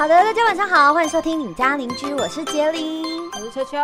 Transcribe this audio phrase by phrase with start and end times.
[0.00, 3.04] 好的，大家晚上好，欢迎收听你家邻居，我是杰林。
[3.32, 3.76] 我是秋秋，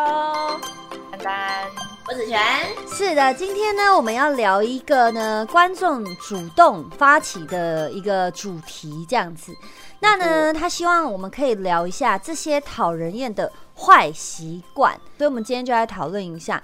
[1.13, 1.67] 丹丹，
[2.09, 2.41] 我子璇，
[2.89, 9.55] 是的，今天呢，我们要聊一个呢，观众主动发起的一个主题，这样子。
[10.01, 16.63] 那呢，他希望我们可以聊一下这些讨人厌的坏习惯，所以我们今天就来讨论一下，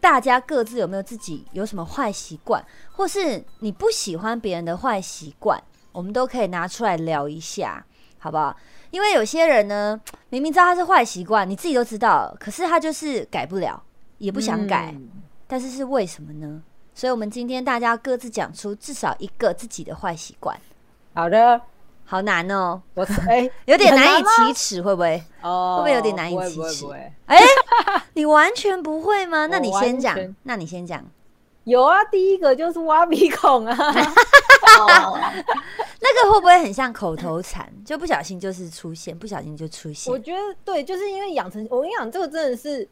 [0.00, 5.62] 大家各自有没有自己有什么坏习惯，或是你不喜欢别人的坏习惯，
[5.92, 7.84] 我们都可以拿出来聊一下，
[8.22, 8.54] 好不好？
[8.92, 13.82] 因为有些人呢，明明知道他是坏习惯，你自己都知道，可是他就是改不了，
[14.18, 14.92] 也不想改。
[14.94, 15.08] 嗯
[15.48, 16.62] 但是是为什么呢？
[16.94, 20.56] 所以，我们今天大家各自讲出至少一个自己的坏习惯，
[21.12, 21.60] 好的，
[22.06, 25.22] 好难哦，我哎、 有点难以启齿，会不会？
[25.42, 26.86] 哦，会不会有点难以启齿
[27.26, 27.38] 哎、
[28.14, 29.46] 你完全不会吗？
[29.46, 31.04] 那你先讲，那你先讲。
[31.64, 33.76] 有啊，第一个就是挖鼻孔啊，
[34.80, 35.18] 哦，
[36.00, 37.72] 那个会不会很像口头禅？
[37.84, 40.18] 就不小心就是出现，不小心就出现我。
[40.18, 42.88] 觉得对，就是因为养成，我跟你讲，这个真的是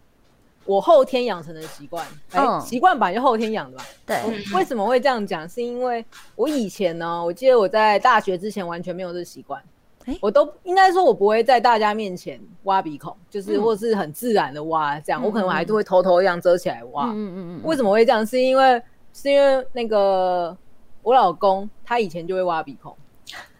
[0.65, 3.85] 我后天养成的习惯，哎、嗯习惯吧就后天养的吧。
[4.07, 4.21] 对，
[4.53, 5.49] 我为什么会这样讲？
[5.49, 6.05] 是因为
[6.37, 9.61] 我以前呢，我记得我在大学之前完全没有这个习惯。
[10.07, 17.11] 哎我都应该说，我不会在大家面前挖鼻孔，就是嗯或是很自然的挖，这样、嗯我可能还是会偷偷这样遮起来挖。
[17.11, 18.25] 嗯嗯，为什么会这样？
[18.27, 20.57] 是因为是因为那个
[21.03, 22.97] 我老公他以前就会挖鼻孔，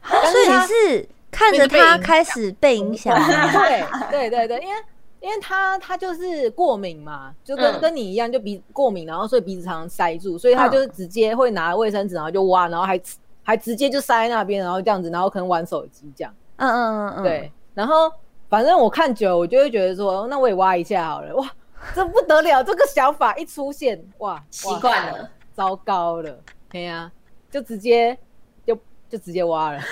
[0.03, 3.53] 所以他你是看着他开始被影响吗？
[4.11, 4.75] 对对对对，因为
[5.21, 7.81] 因为他他就是过敏嘛，就跟、嗯。
[7.81, 13.01] 跟你一样，就鼻过敏，然后所以鼻子常常塞住，所以他嗯就是直接会拿卫生纸，然后就挖，然后还
[13.43, 18.11] 还直接就塞在那边，然后这样子，然后可能玩手机这样，嗯嗯嗯嗯，对，然后
[18.49, 21.51] 反正我看久了，我就会觉得说，那我也挖一下好了，哇，
[21.95, 26.39] 这不得了，这个想法一出现，哇，习哇惯了，糟糕了，
[26.71, 27.11] 对呀、
[27.51, 28.17] 就直接
[28.67, 29.81] 就就直接挖了。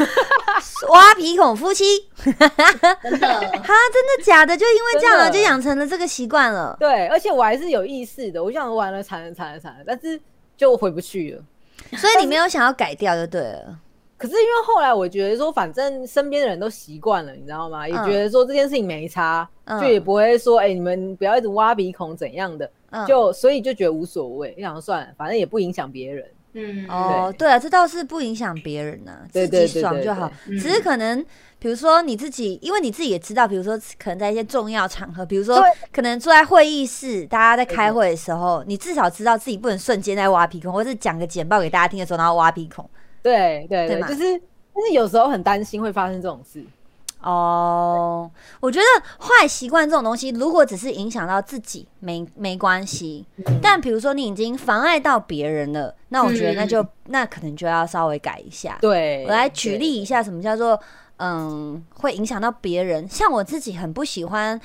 [0.91, 1.85] 挖鼻孔夫妻，
[2.25, 4.57] 真的， 哈，真的假的？
[4.57, 6.77] 就因为这样了，就养成了这个习惯了。
[6.81, 10.21] 对，而且我还是有意识的，我想完了惨了惨了惨了，但是
[10.57, 11.45] 就回不去了。
[11.97, 13.79] 所以你没有想要改掉就对了。
[14.17, 17.87] 可是因为后来我觉得说，反正身边的人都习惯了，你知道吗？
[17.87, 26.25] 也觉得说这件事情没差，嗯就也不会说，哎、你们不要一直挖鼻孔怎样的，嗯，就所以就觉得无所谓，就想说算了，反正也不影响别人。
[26.55, 30.31] 嗯，哦，对啊，这倒是不影响别人呐、对自己爽就好。
[30.47, 31.25] 对只是可能，
[31.59, 42.89] 比如说你自己，因为你自己也知道，比如说可能在一些重要场合，比如说可能坐在会议室，大家在开会的时候，你至少知道自己不能瞬间在挖鼻孔，或是讲个简报给大家听的时候，然后挖鼻孔。
[43.23, 44.41] 对对对，就是，
[44.75, 46.65] 但是有时候很担心会发生这种事。
[47.21, 48.31] 哦，
[48.61, 48.87] 我觉得
[49.19, 53.27] 坏习惯这种东西，如果只是影响到自己，没没关系。
[53.61, 58.79] 但比如说你已经妨碍到别人了，那我觉得那就、那可能就要稍微改一下。
[58.81, 60.81] 对，我来举例一下，什么叫做
[61.17, 63.09] 嗯会影响到别人？
[63.09, 64.61] 像我自己很不喜欢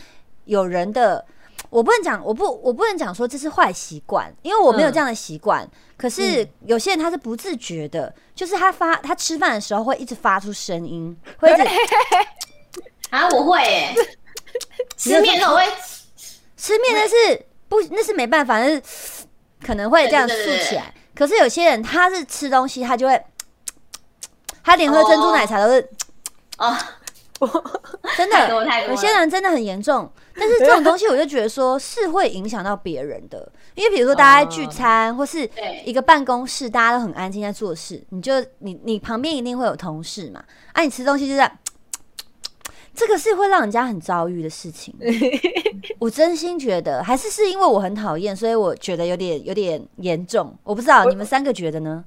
[0.45, 1.25] 有人的，
[1.73, 5.67] 我不能讲，我不我不能讲说这是坏习惯，因为我没有这样的习惯。
[5.97, 11.63] 可是有些人他是不自觉的，就是他发他吃饭的时候会一直发出声音，会一直
[13.09, 13.95] 啊，我会耶，
[14.97, 15.65] 吃面的我会，
[16.55, 18.81] 吃面，那是不那是没办法，那是
[19.65, 20.93] 可能会这样竖起来。
[21.15, 23.23] 可是有些人他是吃东西，他就会，
[24.63, 25.89] 他连喝珍珠奶茶都是。
[26.59, 26.77] 哦，
[28.17, 35.49] 真太多的，太多有些人真的很严重，但是这种东西我就觉得说是会影响到别人的，因为比如说大家在聚餐，或是
[35.85, 40.43] 一个办公室，大家都很安静在做事，你就你你旁边一定会有同事嘛，
[40.73, 41.51] 啊，你吃东西就在。
[42.95, 44.93] 这个是会让人家很遭遇的事情，
[45.97, 50.55] 我真心觉得，还是是因为我很讨厌，所以我觉得有点有点严重。
[50.63, 52.05] 我不知道你们三个觉得呢？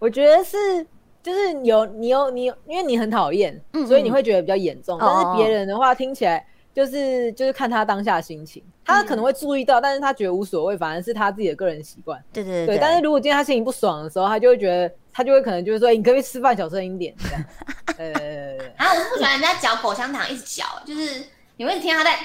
[0.00, 0.84] 我觉得是，
[1.24, 4.96] 就是有你有你有，因为你很讨厌，嗯所以你会觉得比较严重。
[5.00, 12.22] 哦但是别人的话听起来就是就是看他当下心情，他可能会注意到，但是他觉得无所谓，反而是他自己的个人习惯。
[12.32, 17.14] 对对对，但是如果今天他心情不爽的时候，他就会觉得，他就会可能就是说，哎你可不可以吃饭小声一点？
[17.18, 17.44] 这样，
[17.96, 21.24] 呃，然后我是不喜欢人家嚼口香糖一直嚼，就是
[21.56, 22.18] 你会听他在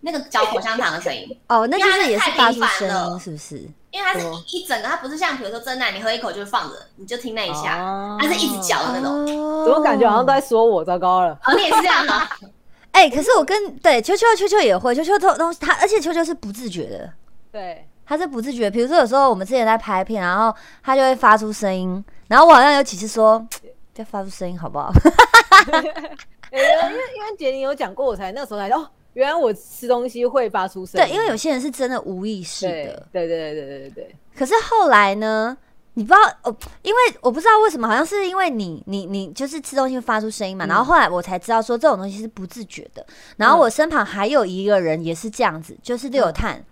[0.00, 3.68] 那个嚼口香糖的声音， 哦，那就是也是发出声音，是不是？
[3.94, 9.12] 因为它是哦一一整个，它不是像比如说真奶，你喝一口就放着，你就听那一下，哦它是一直嚼的那种。
[9.40, 10.84] 哦怎么感觉好像都在说我？
[10.84, 12.28] 糟糕了，哦，你也是这样吗？
[12.90, 17.12] 哎、可是我跟对秋秋秋秋也会，秋秋偷东西，他而且秋秋是不自觉的，
[17.50, 18.70] 对，他是不自觉。
[18.70, 23.44] 比如说有时候我们之前在拍片，然后他就会发出声音，然后我好像有几次说，
[23.96, 24.92] 要发出声音好不好？
[26.50, 31.06] 哎因为因为杰尼有讲过，我才那时候才哦，原来我吃东西会发出声音。
[31.06, 35.56] 对，因为有些人是真的无意识的，对对对对对对，可是后来呢，
[35.94, 43.06] 你不知道哦，因为我不知道为什么，好像是因为你你你就是吃东西会发出声音嘛，然后后来我才知道说这种东西是不自觉的。
[43.36, 46.64] 然后我身旁还有一个人也是这样子，就是六碳，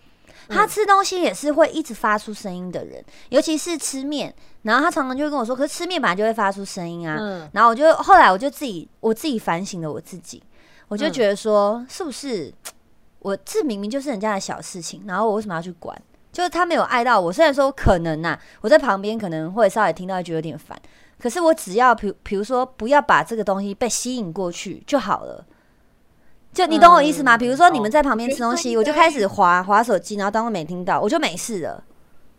[0.49, 7.17] 他吃东西也是会一直发出声音的人，尤其是吃面，然后他常常就会跟我说，可是吃面本来就会发出声音啊。
[7.21, 7.49] 嗯。
[7.53, 10.43] 然后我就后来我就自己我自己反省了我自己，
[10.93, 12.53] 我就觉得说是不是
[13.21, 15.97] 我这明明就是人家的小事情，然后我为什么要去管？
[16.31, 20.79] 就是他没有爱到我，虽然说可能呐、我在旁边可能会稍微听到会觉得有点烦，
[21.19, 25.47] 可是我只要比比如说不要把这个东西被吸引过去就好了。
[26.53, 27.37] 就你懂我意思吗？
[27.37, 31.83] 嗯比如说你们在旁边吃东西，我就开始划划手机，然后当我没听到，我就没事了。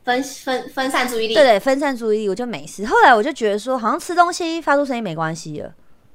[0.04, 1.34] 分分分散注意力。
[1.34, 2.86] 对对，分散注意力，我就没事。
[2.86, 5.74] 后来我就觉得说，好像吃东西发出声音没关系了，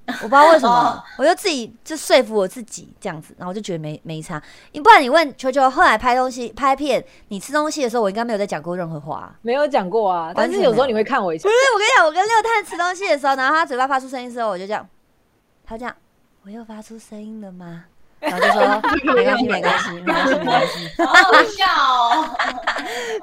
[0.08, 4.43] 我不知道为什么哦，我就自己就说服我自己这样子，然后我就觉得没没差。
[4.72, 9.34] 你不然你问球球，后来拍东西拍片，你吃东西的时候，我应该没有再讲过任何话。
[9.43, 14.88] 没有讲过啊，但是有有时候你会看我一下不，是，我跟你讲，我跟六探吃东西的时候，然后他嘴巴发出声音的时候，我就这样，
[15.64, 15.94] 他这样，
[16.44, 17.84] 我又发出声音了吗？
[18.20, 18.61] 然后就说
[19.14, 20.88] 没关系，没关系，没关系，没关系。
[21.04, 22.37] 好好笑哦。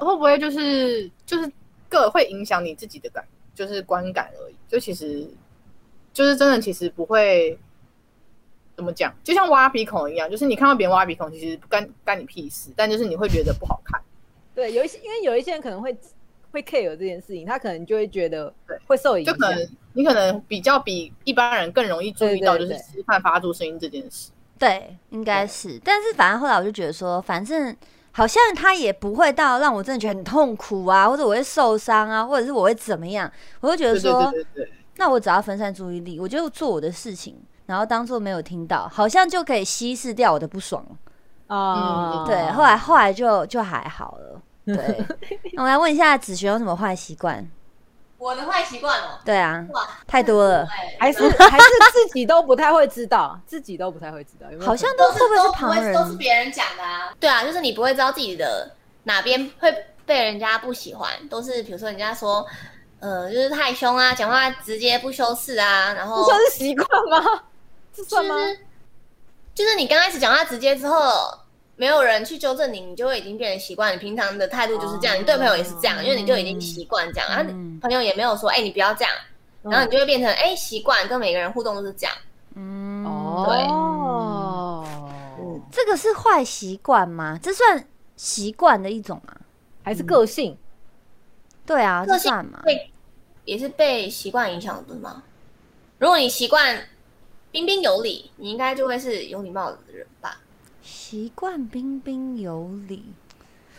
[0.00, 1.50] 会不会就是就是
[1.88, 3.22] 个会影响你自己的感，
[3.54, 4.54] 就是观感而已？
[4.68, 5.28] 就其实
[6.16, 7.58] 就是真的，其实不会
[8.74, 14.00] 怎么讲，就像挖鼻孔一样，就是你看到别人挖鼻孔，其实不干干你屁事，但就是你会觉得不好看。
[14.54, 15.94] 对，有一些因为有一些人可能会
[16.52, 24.30] 会 care 这件事情，他可能就会觉得对会受影响，就可能你可能比较比一般人更容易注意到，就是吃饭发出声音这件事。
[24.58, 25.78] 对，应该是。
[25.84, 27.76] 但是反正后来我就觉得说，反正
[28.12, 33.30] 好像他也不会到让我真的觉得很痛苦啊，或者我会受伤啊，或者是我会怎么样，
[33.60, 40.84] 我就觉得说，对对对，那我只要分散注意力，我就做我的事情，然后当做没有听到，好像就可以稀释掉我的不爽。
[41.46, 44.40] 啊，对，后来后来就就还好了。
[44.64, 45.06] 对，
[45.54, 47.48] 那我来问一下子璇有什么坏习惯？
[48.18, 50.66] 我的坏习惯哦，对啊，哇，太多了，
[50.98, 55.94] 还是 还是自己都不太会知道，自己都不太会知道，有没有好像都会不会是都旁人？
[55.94, 57.12] 都是别人讲的啊。
[57.20, 59.72] 对啊，就是你不会知道自己的哪边会
[60.06, 62.44] 被人家不喜欢，都是比如说人家说，
[63.00, 67.42] 呃，就是太凶啊，讲话直接不修饰啊，然后这算是习惯吗？
[67.94, 68.34] 这算吗？
[68.46, 68.58] 是
[69.54, 71.12] 就是你刚开始讲话直接之后，
[71.76, 73.94] 没有人去纠正你，你就会已经变成习惯。
[73.94, 79.12] 你平常的态度就是这样，哦你对朋友也是这样，因为你就已经习惯这样，然后嗯你朋友也没有说，哎、你不要这样，
[79.62, 82.14] 然后你就会变成哎习惯，跟每个人互动都是这样。
[82.54, 84.84] 嗯，哦，
[85.70, 87.38] 这个是坏习惯吗？
[87.42, 89.34] 这算习惯的一种吗？
[89.82, 90.56] 还是个性，
[91.66, 92.60] 对啊，这算吗？
[92.64, 92.90] 被
[93.44, 95.22] 也是被习惯影响的，吗？
[95.98, 96.86] 如果你习惯
[97.50, 100.38] 彬彬有礼，你应该就会是有礼貌的人吧？
[100.82, 103.04] 习惯彬彬有礼，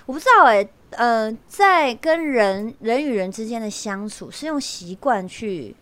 [0.06, 5.75] 我不知道哎、呃，在跟人人与人之间的相处是用习惯去，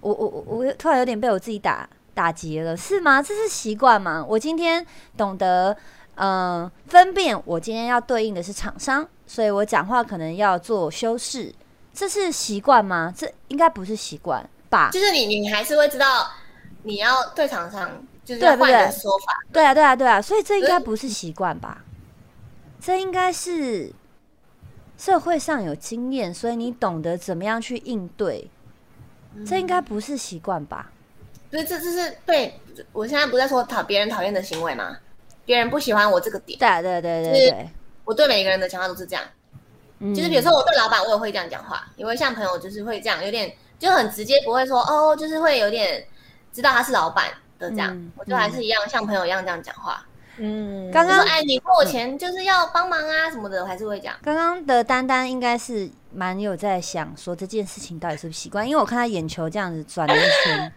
[0.00, 3.22] 我我我我突然有点被我自己打打结了，是吗？
[3.22, 4.24] 这是习惯吗？
[4.28, 4.86] 我今天
[5.16, 5.76] 懂得
[6.14, 11.54] 呃分辨，我今天要对应的是厂商，所以我讲话可能要做修饰，
[11.92, 13.14] 这是习惯吗？
[13.16, 14.90] 这应该不是习惯吧？
[14.90, 16.28] 就是你你还是会知道
[16.82, 17.88] 你要对厂商
[18.24, 21.84] 就是换一个对说法，对啊，对啊，对啊，所以这应该不是习惯吧？
[22.80, 23.92] 这应该是
[24.96, 28.50] 社会上有经验，所以你懂得怎么样去应对。
[29.46, 30.90] 这应该不是习惯吧？
[31.50, 32.58] 不是这这是对
[32.92, 34.96] 我现在不是在说讨别人讨厌的行为吗？
[35.44, 37.70] 别人不喜欢我这个点，对啊，对对对是对，
[38.08, 39.22] 我对每一个人的讲话都是这样。
[40.00, 46.02] 嗯就是比如说我对老板，我也会这样讲话，也会像朋友就是会这样，有点就很直接，不会说哦，就是会有点
[46.50, 47.26] 知道他是老板
[47.58, 50.02] 的这样，嗯我就还是一样像朋友一样这样讲话。
[50.38, 54.14] 嗯，刚刚哎，你付我钱就是要帮忙啊什么的，我还是会讲。
[54.22, 60.72] 刚刚的丹丹应该是蛮有在想说这件事情到底是不是习惯，因为我看他眼球这样子转了一圈，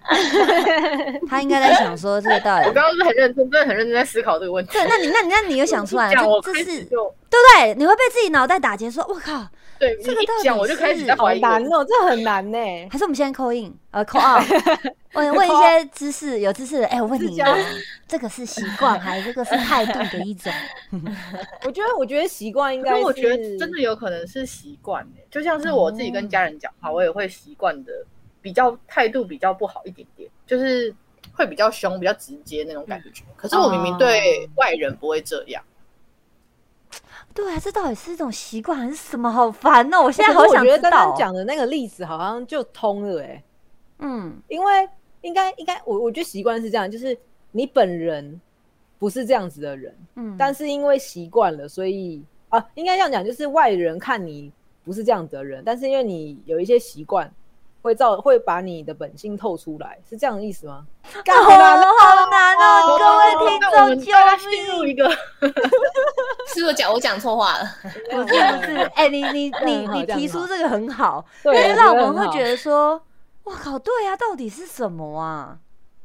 [1.29, 4.71] 他应该在想说这个到底我刚刚是很认真，真的很认真在思考这个问题。
[4.73, 6.11] 对，那你那你那你有想出来，
[6.43, 7.75] 这是就对不对？
[7.75, 9.47] 你会被自己脑袋打结，说我靠，
[9.79, 12.57] 对你这个到底讲我就开始怀疑我难哦，这很难呢。
[12.91, 14.43] 还是我们现在扣印呃扣二，
[15.15, 17.45] 问问一些知识有知识的，哎、我问你自教，
[18.05, 20.51] 这个是习惯还是这个是态度的一种？
[21.65, 27.93] 我觉得，我觉得习惯应可该是，我觉得真的有可能是习惯欸就像是我自己跟家人讲话，我也会习惯的
[28.41, 30.93] 比较态度比较不好一点点，就是
[31.33, 33.23] 会比较凶、比较直接那种感觉。
[33.38, 35.63] 可是我明明对外人不会这样，
[37.33, 39.31] 对啊，这到底是一种习惯还是什么？
[39.31, 40.01] 好烦哦！
[40.03, 40.89] 我现在好想知道我觉得想知道。
[40.91, 43.43] 丹丹讲的那个例子好像就通了哎，
[44.00, 44.89] 嗯因为
[45.21, 47.17] 应该应该我我觉得习惯是这样，就是
[47.51, 48.39] 你本人
[49.00, 54.51] 不是这样子的人，嗯，但是因为习惯了，所以啊，应该这样讲，就是外人看你
[54.83, 57.31] 不是这样子的人，但是因为你有一些习惯，
[57.81, 60.85] 会造会把你的本性透出来，是这样的意思吗？
[61.25, 64.97] 干哦，好难哦好难哦，各位听众救大家进入一命！
[64.97, 65.09] 个
[66.53, 67.69] 是不是讲我讲错话了？
[68.11, 73.01] 不是不是，哎，你你你你提出这个很好，对因为让我们会觉得说，
[73.45, 75.57] 哇靠，对啊，到底是什么啊？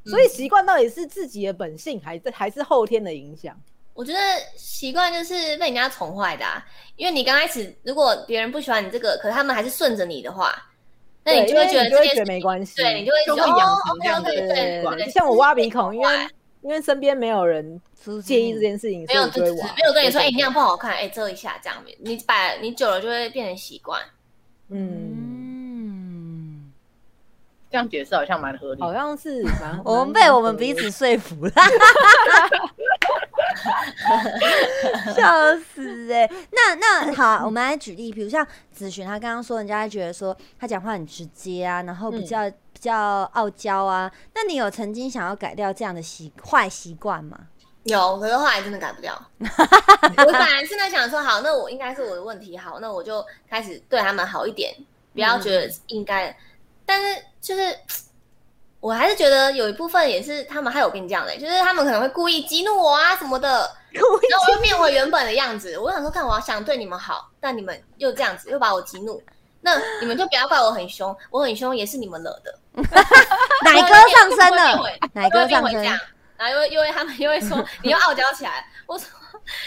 [0.06, 3.54] 所以习惯到底是自己的本性，还是还是后天的影响？
[3.92, 4.18] 我觉得
[4.56, 6.64] 习惯就是被人家宠坏的、啊，
[6.96, 10.54] 因为你刚开始如果别人不喜欢你这个，可是他们还是顺着你的话，
[11.26, 16.08] 那你就会觉得因为你就会觉得没关系，对你就会觉得就会养这样的像我挖鼻孔，因为
[16.62, 19.74] 因为身边没有人出介意这件事情，没有就只所以我就会挖。
[19.74, 24.00] 没有跟你说，哎、那样不好看，哎、遮一下这样，你把你久了就会变成习惯。
[24.70, 25.10] 嗯，
[25.88, 26.72] 嗯，
[27.70, 28.86] 这样解释好像蛮合理的。
[28.86, 31.52] 好像是蛮 我们被我们彼此说服了，
[35.14, 47.38] 笑死哎、那那好，我们来举例，比如像子璇，他刚刚说人家会觉得说他讲话很直接啊，然后比较、比较傲娇啊，那你有曾经想要改掉这样的习坏习惯吗？
[47.84, 49.14] 有，可是后来真的改不掉。
[49.38, 54.74] 我本来是在想说，好，那我应该是我的问题，好，那我就开始对他们好一点，
[55.14, 56.36] 不要觉得应该。
[56.84, 57.76] 但是就是，
[58.86, 65.76] 我还是觉得有一部分也是他们害我变这样的、就是他们可能会故意激怒我啊什么的， 然后我又变回原本的样子。
[65.76, 69.20] 我想说，看我要想对你们好，但你们又这样子，又把我激怒。
[69.60, 72.56] 那你们就不要怪我很凶，我很凶也是你们惹的。
[73.64, 78.64] 奶哥上身了，奶哥上身然后又会又会他们又会说你又傲娇起来。
[78.86, 79.08] 我说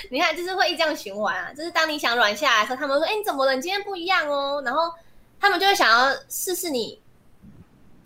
[0.10, 1.52] 你看，就是会一这样循环啊。
[1.52, 3.54] 就是当你想软下来的时候，他们会说：“哎、你怎么了？
[3.54, 4.90] 你今天不一样哦。”然后
[5.42, 6.98] 他们就会想要试试你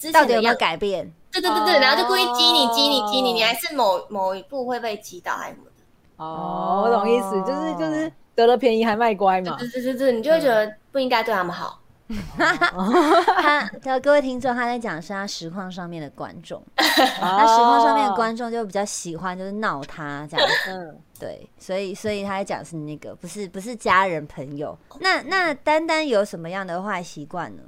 [0.07, 0.55] 之到底有没有。
[0.55, 1.11] 改变？
[1.31, 5.83] 对对对对，哦然后就故意激你激你激你，你还是某某一步会被击倒还是什么的。
[6.17, 9.57] 哦，我懂意思，就是就是得了便宜还卖乖嘛。
[9.57, 11.79] 对对对对，你就会觉得不应该对他们好。
[12.37, 20.53] 他他各位听众，他在讲是他实况上面的观众， 那实况上面的观众就比较喜欢就是闹他这样子。
[20.69, 24.77] 嗯，对，所以所以他在讲是那个，不是不是家人朋友。
[24.99, 27.63] 那那丹丹有什么样的坏习惯呢？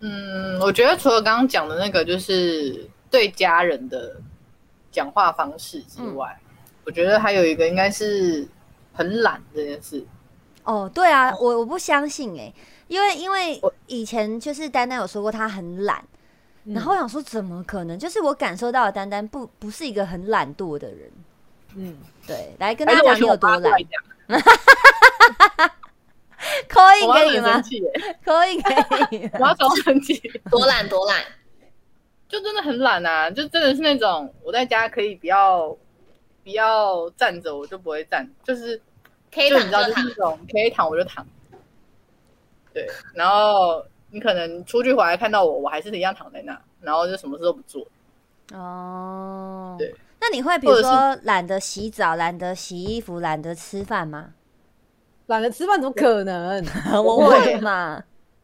[0.00, 4.16] 嗯，我觉得除了刚刚讲的那个，就是对家人的
[4.90, 6.38] 讲话方式之外，
[6.84, 8.48] 我觉得还有一个应该是
[8.92, 10.04] 很懒这件事。
[10.64, 12.52] 哦，对啊，我我不相信哎、
[12.88, 16.04] 因为因为我以前就是丹丹有说过他很懒，
[16.64, 17.98] 嗯然后我想说怎么可能？
[17.98, 21.10] 就是我感受到的丹丹不不是一个很懒惰的人。
[21.76, 23.72] 嗯，对，来跟大家讲有多懒
[26.72, 27.62] 扣印我妈给你吗很生？
[27.64, 28.74] 气耶，扣印给
[29.18, 30.16] 你吗 我妈超生气，
[30.50, 31.22] 多懒多懒，
[32.28, 35.76] 就真的很懒啊，就真的是那种我在家可以不要
[36.44, 38.80] 不要站着，我就不会站，就是
[39.34, 40.24] 可以就你知道，躺就躺就是那。
[40.24, 41.26] 种可以躺我就躺。
[42.72, 47.84] 对，然后你可能出去回来看到我，我还是一样躺在那，然后就什么事都不做。
[48.52, 49.92] 哦，对。
[50.20, 54.34] 那你会比如说懒得洗澡、懒得洗衣服、懒得吃饭吗？
[55.30, 56.62] 懒得吃饭怎么可能？
[57.02, 58.02] 我会嘛。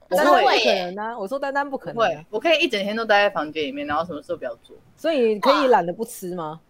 [0.08, 1.18] 我丹丹不可能啊！
[1.18, 4.76] 我说丹丹不可能啊，，我可以一整天都待在房间里面，然后什么事都不要做。
[4.96, 6.60] 所以可以懒得不吃吗？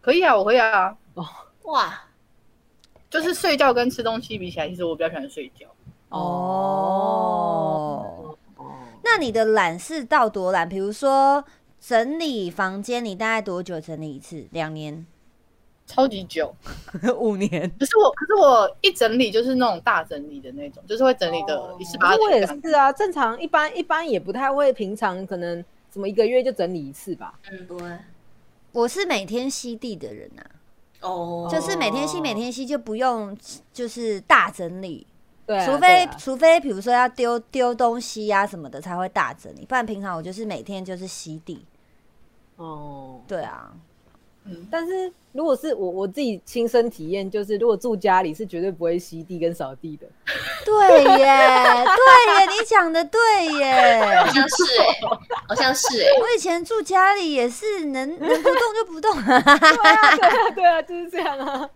[0.00, 0.96] 可以啊，我可以啊，
[1.64, 2.04] 哇，
[3.10, 5.66] 就是睡觉跟吃东西比起来，其实我比较喜欢睡觉。
[6.10, 8.06] 哦，
[8.56, 8.64] 哦，
[9.02, 10.68] 那你的懒是到多懒？
[10.68, 11.44] 比如说
[11.80, 14.46] 整理房间，你大概多久整理一次？
[14.52, 15.04] 两年、
[15.90, 16.54] 超级久，
[17.18, 17.68] 五年？
[17.78, 21.76] 可是我，可是我一整理就是那种大整理的那种，就是会整理的哦。
[21.80, 27.34] 一次把它可是我也是啊，正常一般一般也不太会，平常可能什么一个月就整理一次吧。
[27.50, 27.98] 嗯，对，
[28.70, 30.46] 我是每天吸地的人啊，
[31.00, 33.36] 哦，就是每天吸，每天吸就不用
[33.72, 35.04] 就是大整理，
[35.44, 41.64] 对啊，除非除非比如说要丢丢东西呀、什么的才会大整理，不然平常我就是每天就是吸地。
[42.56, 43.72] 哦，对啊，
[44.50, 50.06] 嗯，但是如果是我我自己亲身体验，就是如果住家里是绝对不会吸地跟扫地的。
[50.64, 54.16] 对耶， 对耶，你讲的对耶。
[54.16, 55.00] 好像是哎，
[55.48, 59.56] 好像是哎，我以前住家里也是能 能不动就不动，对啊，
[60.16, 61.68] 对啊，对啊，就是这样啊。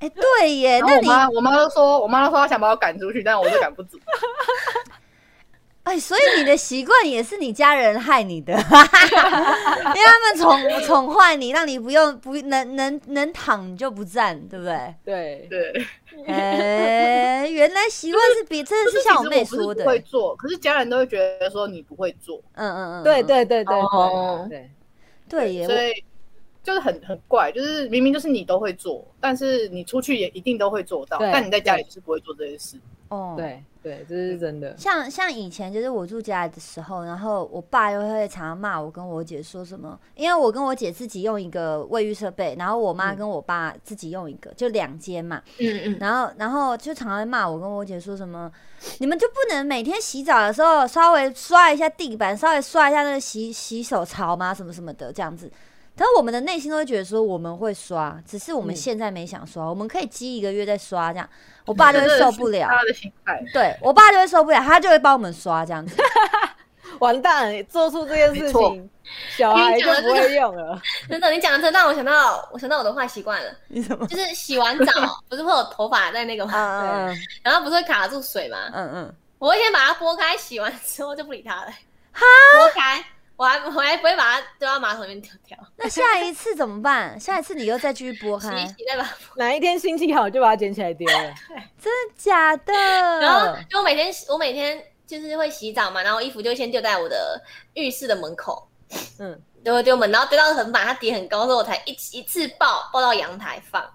[0.00, 3.98] 哎、对耶，那你然后我妈，我妈都说，我妈都说她想把我赶出去，但我就赶不走。
[5.88, 14.94] 哎，所以你的习惯也是你家人害你的， 因为他们宠宠坏你，让你不用不能能能躺你就不站，对不对？
[15.02, 15.86] 对，对，
[16.26, 19.82] 哎，原来习惯是比真的是像我妹说的。
[19.82, 24.46] 不，会做，可是家人都会觉得说你不会做，嗯嗯嗯，对嗯对对对哦。
[24.50, 24.70] 对
[25.26, 25.54] 对。
[25.54, 26.04] 耶，所以
[26.62, 32.76] 就是很很怪，就是明明就是你都会做，但是你出去也一定都会做到，但你在家里就是不会做这些事。
[33.08, 33.34] 哦，。
[33.36, 34.76] 对对，这是真的。
[34.76, 45.40] 像像以前就是我住家里的时候，然后我爸又会常常骂我跟我姐说什么，因为我跟我姐自己用一个卫浴设备，然后我妈嗯跟我爸自己用一个，就两间嘛。
[45.58, 48.50] 嗯嗯，然后然后就常常会骂我跟我姐说什么，
[48.98, 54.52] 你们就不能每天洗澡的时候稍微刷一下地板，稍微刷一下那个洗洗手槽吗？
[54.52, 55.50] 什么什么的这样子。
[55.98, 61.28] 但是我们的内心都会觉得说我们会刷，只是我们嗯现在没想刷，我们可以积一个月再刷这样。
[61.66, 63.44] 我爸就会受不了，他的心态。
[63.52, 66.00] 对我爸就会受不了，他就会帮我们刷这样子。
[67.00, 68.90] 完蛋，做出这件事情，
[69.36, 70.80] 小孩就不会用了。
[71.08, 74.06] 真的，你讲的这让我想到，我想到我的坏习惯了， 你怎么？
[74.06, 74.92] 就是洗完澡
[75.28, 76.52] 不是会有头发在那个吗？
[76.82, 78.56] 嗯嗯然后不是会卡住水吗？
[78.72, 81.66] 嗯嗯，我会先把它拨开，洗完之后就不理它了。
[82.14, 83.04] 拨开，
[83.38, 87.18] 我还我还不会把它丢到马桶里面丢掉，那下一次怎么办？
[87.20, 89.08] 下一次你又再继续拨洗一开，洗再把。
[89.36, 91.34] 哪一天心情好就把它捡起来丢了。
[91.80, 92.72] 真的假的？
[93.20, 97.40] 然后就我每天我每天就是会洗澡嘛，然后衣服就先丢在我的
[97.74, 98.68] 浴室的门口，
[99.20, 103.88] 嗯，就会丢门，然后丢到很满，它叠很高之后，我才一一次抱抱到阳台放。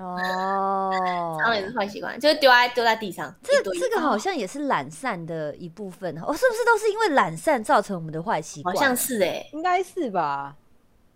[0.00, 3.34] 哦，然后也是坏习惯，就是丢在丢在地上。
[3.42, 8.80] 这这个好像也是懒散的一部分哦，是不是都是因为懒散造成我们的坏习惯好？
[8.80, 10.56] 像是哎、应该是吧？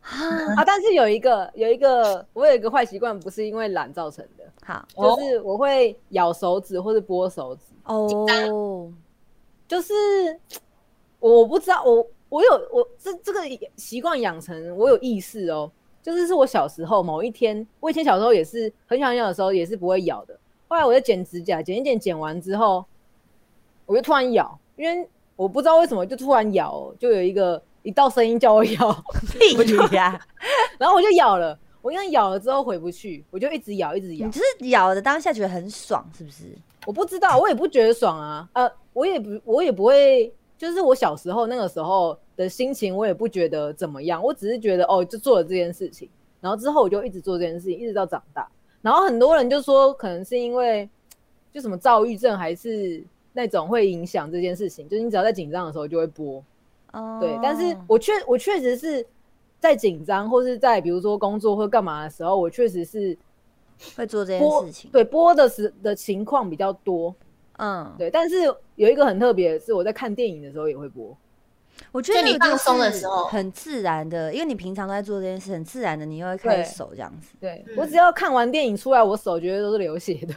[0.02, 0.18] 啊
[0.56, 8.92] 啊，但是有一个有一个，我有一个坏习惯，不是因为懒造成的，好哦就是我会咬手指或者剥手指，哦，
[9.66, 9.94] 就是
[11.20, 13.40] 我我不知道，我我有我这这个
[13.76, 15.72] 习惯养成，我有意识哦。
[16.04, 22.84] 就是是我小时候某一天，我以前小时候也是很小很小的时候也是不会咬的，后来我就剪指甲，剪一剪，剪完之后，
[23.86, 30.20] 我就突然咬，因为我不知道为什么就突然咬，就有一个一道声音叫我咬， 屁呀！
[30.76, 34.30] 然后我就咬了，我因为咬了之后回不去，我就一直咬，一直咬你。
[34.30, 36.44] 就是咬的当下觉得很爽，是不是？
[36.84, 46.08] 我不知道，我也不觉得爽啊，呃，我也不，我也不会，就是我小时候那个时候的心情，我也不觉得怎么样，我只是觉得哦，就做了这件事情，
[46.40, 48.48] 然后之后我就一直做这件事情，一直到长大。
[48.82, 50.88] 然后很多人就说，可能是因为
[51.52, 56.42] 就什么躁郁症，还是那种会影响这件事情，就是你只要在紧张的时候就会播。
[56.92, 59.04] 哦，对，但是我确我确实是
[59.58, 63.16] 在紧张，或是在比如说工作或干嘛的时候，我确实是
[63.96, 64.90] 会做这件事情。
[64.90, 67.14] 对播的时的情况比较多。
[67.56, 71.16] 嗯，对，但是有一个很特别的是，我在看电影的时候也会播。
[71.92, 77.34] 我觉得你放松的时候很自然的，因为你平常都在做这件事，很自然的，你又会开对手这样子。
[77.40, 80.34] 对、嗯我只要看完电影出来，我手绝对都是流血的，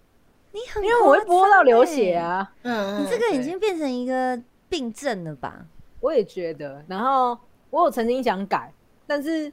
[0.52, 2.52] 你很因为我会播到流血啊。
[2.62, 5.66] 嗯，你这个已经变成一个病症了吧？
[6.00, 6.84] 我也觉得。
[6.88, 7.36] 然后
[7.70, 8.72] 我有曾经想改，
[9.06, 9.52] 但是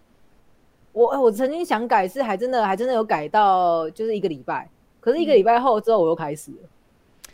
[0.91, 4.69] 我我曾经想改是还真的还真的有改到就是一个礼拜，
[4.99, 6.57] 可是一个礼拜后之后我又开始了。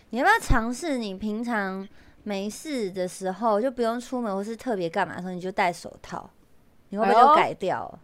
[0.10, 0.98] 你要不要尝试？
[0.98, 1.88] 你平常
[2.24, 6.30] 没事的时候就不用出门，或是特别干嘛的时候，你就戴手套，
[6.90, 8.00] 你会不会就改掉？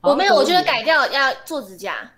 [0.00, 2.08] 我没有，我觉得改掉要做指甲，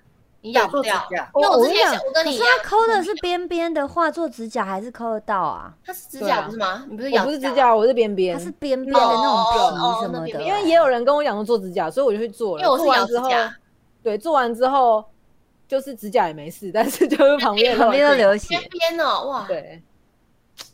[0.43, 1.07] 你咬不做指掉。
[1.11, 5.75] 甲，因为我之前我跟你讲可是想我跟你一样，它抠的是边边的话，做指甲还是抠得到啊？
[5.85, 6.85] 它是指甲不是吗？
[6.91, 8.45] 你不是咬不是指甲，我是边边它。
[8.45, 12.63] 是边边的那种皮哦什么的，因为也有人跟我讲说做指甲，所以我就去做了。
[12.63, 13.57] 因为我是咬做完之后，指甲，
[14.03, 15.05] 对，做完之后
[15.67, 18.59] 就是指甲也没事，但是就是旁边旁边都流边血。
[18.71, 19.83] 边哦，哇，对，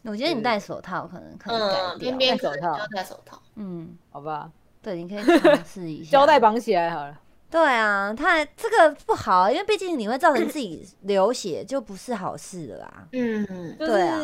[0.06, 2.38] 我觉得你戴手套可能可以改嗯，掉边。
[2.38, 3.40] 手套戴手套。
[3.56, 4.50] 嗯，好吧，
[4.82, 6.10] 对，你可以尝试一下。
[6.12, 7.18] 胶带绑起来好了。
[7.50, 13.08] 对啊，它这个不好，因为毕竟你会造成自己流血，就不是好事了啦。
[13.12, 14.18] 嗯，就对啊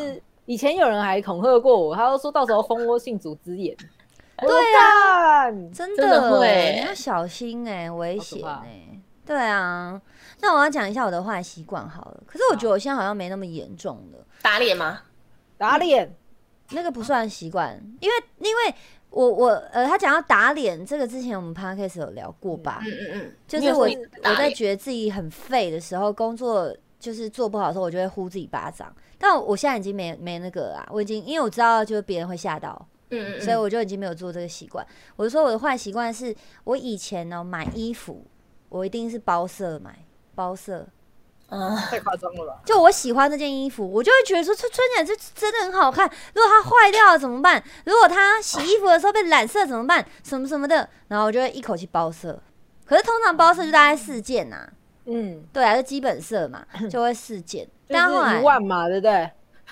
[0.44, 3.74] 以前有人还恐吓过我，他都说到时候蜂窝性组织炎。
[4.38, 10.00] 对啊啊，真真的会你要小心哎、危险哎、对啊，
[10.40, 12.20] 那我要讲一下我的坏习惯好了。
[12.26, 15.00] 可是我觉得我现在好像没那么严重了，打脸吗？
[15.62, 16.12] 打脸，
[16.72, 18.74] 那个不算习惯，因为因为
[19.10, 22.82] 我我呃，他讲要打脸这个之前我们 podcast 有聊过吧？
[22.84, 28.92] 嗯嗯嗯，就是我我在脸觉得自己很废的时候，工作就是做不好的时候，我就会呼自己巴掌。
[29.18, 34.84] 但我现在已经没没那个啦，我已经因为我知道就是别人会吓到，嗯嗯，所以我就已经没有做这个习惯。
[35.14, 38.26] 我就说我的坏习惯是我以前呢买衣服，
[38.68, 40.88] 我一定是包色买包色，
[41.54, 42.62] 嗯，太夸张了吧？
[42.64, 46.10] 就我喜欢这件衣服，我就会觉得说穿穿起来就真的很好看。
[46.34, 47.62] 如果它坏掉了怎么办？
[47.84, 50.02] 如果它洗衣服的时候被染色怎么办？
[50.24, 52.42] 什么什么的，然后我就会一口气包色。
[52.86, 54.66] 可是通常包色就大概四件呐、
[55.04, 57.64] 嗯，对啊，就基本色嘛，就会四件。
[57.66, 59.30] 就但后来是一万嘛，对不对？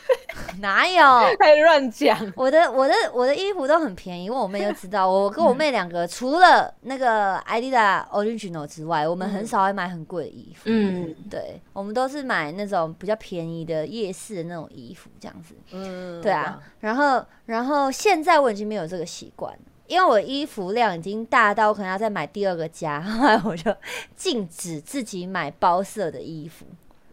[0.60, 1.36] 哪有？
[1.38, 2.32] 太乱讲。
[2.36, 10.62] 我的我的我的衣服都很便宜，因为我妹就知道，我跟 我妹两个除了那个 Adidas Original 之外，我们很少会买很贵的衣服。
[10.64, 15.54] 嗯，对，我们都是买那种比较便宜的夜市的那种衣服，这样子。
[15.72, 23.74] 嗯，对啊，然后然后现在我已经没有这个习惯了，因为我衣服量已经大到我可能要再买第二个家， 后来我就
[24.14, 26.66] 禁止自己买包色的衣服，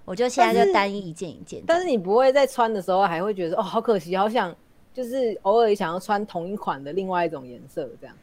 [0.08, 1.62] 我就现在就单一一件一件。
[1.68, 4.56] 但是你不会在穿的时候还会觉得哦，好可惜，好想
[4.94, 8.16] 就是偶尔也想要穿同一款的另外一种颜色这样。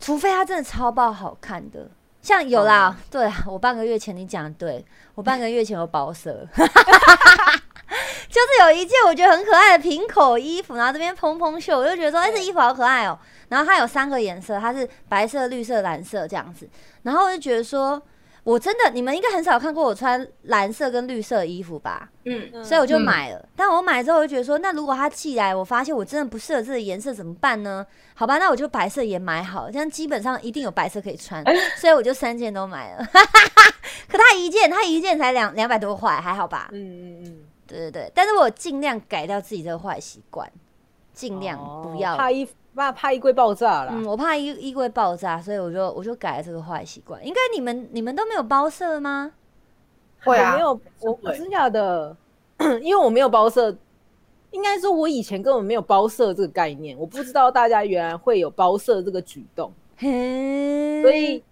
[0.00, 1.88] 除非它真的超爆好看的，
[2.20, 6.44] 像有啦，对啊，我半个月前你讲的对，我半个月前有包色，
[8.28, 13.16] 就是有一件我觉得很可爱的平口衣服，然后这边蓬蓬袖，我就觉得说，哎、这衣服好可爱哦、
[13.48, 16.68] 然后它有三个颜色，它是白色、绿色、蓝色这样子，
[17.02, 18.02] 然后我就觉得说，
[18.44, 22.10] 我真的你们应该很少看过我穿蓝色跟绿色的衣服吧？
[22.24, 23.48] 嗯，所以我就嗯买了。
[23.54, 27.86] 但我买之后，我就觉得说，那如果它寄来，我发现我真的不适合这个颜色怎么办呢？
[28.14, 31.44] 好吧，那我就白色也买好，这样基本上一定有白色可以穿，
[31.78, 33.06] 所以我就三件都买了。
[34.08, 36.68] 可它一件，它一件才两两百多块，还好吧？
[36.72, 40.50] 嗯嗯嗯，对对对，但是我尽量改掉自己这个坏习惯，
[41.12, 42.14] 尽量不要。
[42.14, 43.92] 哦怕衣怕怕衣柜爆炸啦。
[43.92, 47.24] 嗯，我怕衣衣柜爆炸，所以我就我就改了这个坏习惯。
[47.26, 49.32] 应该你们你们都没有包色吗？
[50.24, 52.16] 会啊我没有，我我真假的，
[52.80, 53.76] 因为我没有包色，
[54.52, 61.44] 应该说我以前根本没有包色这个概念，我不知道大家原来会有包色这个举动， 嘿，所以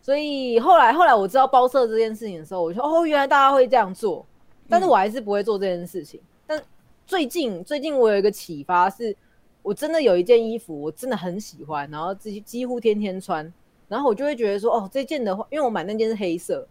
[0.00, 4.24] 所以后来后来我知道包色这件事情的时候，我就说哦，原来大家会这样做，
[4.68, 6.20] 但是我还是不会做这件事情。
[6.46, 6.62] 但
[7.04, 9.16] 最近最近我有一个启发是，
[9.62, 13.52] 我真的有一件衣服我真的很喜欢，然后几几乎天天穿，
[13.88, 16.66] 然后我就会觉得说哦，这件的话，因为我买那件是黑色，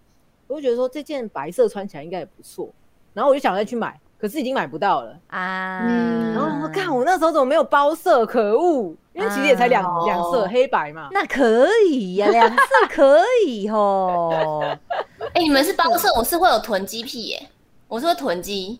[0.47, 2.69] 我就觉得说这件白色穿起来应该也不错，
[3.13, 5.17] 然后我就想再去买，可是已经买不到了。
[5.27, 8.95] 啊，嗯然后我看我那时候怎么没有包色，可恶！
[9.13, 11.09] 因为其实也才两啊两色，黑白嘛。
[11.11, 14.61] 那可以呀、两色可以吼。
[15.33, 17.49] 哎、你们是包色，我是会有囤积癖耶，
[17.87, 18.79] 我是会囤积。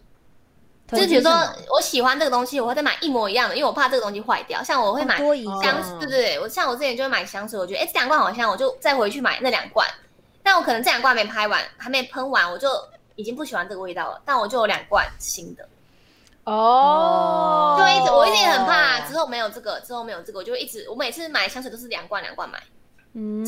[0.92, 1.32] 就是比如说
[1.70, 4.62] 我喜欢这个东西，我会再买一模一样的，因为我怕这个东西坏掉。
[4.64, 9.88] 像我会买香，对对对，我像我之前就会买香水，我觉得哎、这两罐好香，我就再回去买那两罐。
[10.44, 12.68] 但我可能这两罐没拍完，还没喷完，我就
[13.16, 14.22] 已经不喜欢这个味道了。
[14.26, 15.68] 但我就有两罐新的，
[16.46, 22.62] 哦，就一直我一直很怕之后没有这个，之后没有这个，我就一直我每次买香水都是两罐两罐买。
[23.14, 23.46] 嗯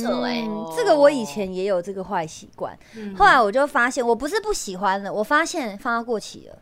[0.76, 6.58] 这个我以前也有这个坏习惯，嗯后来我就发现我不是不喜欢了，我发现放到过期了，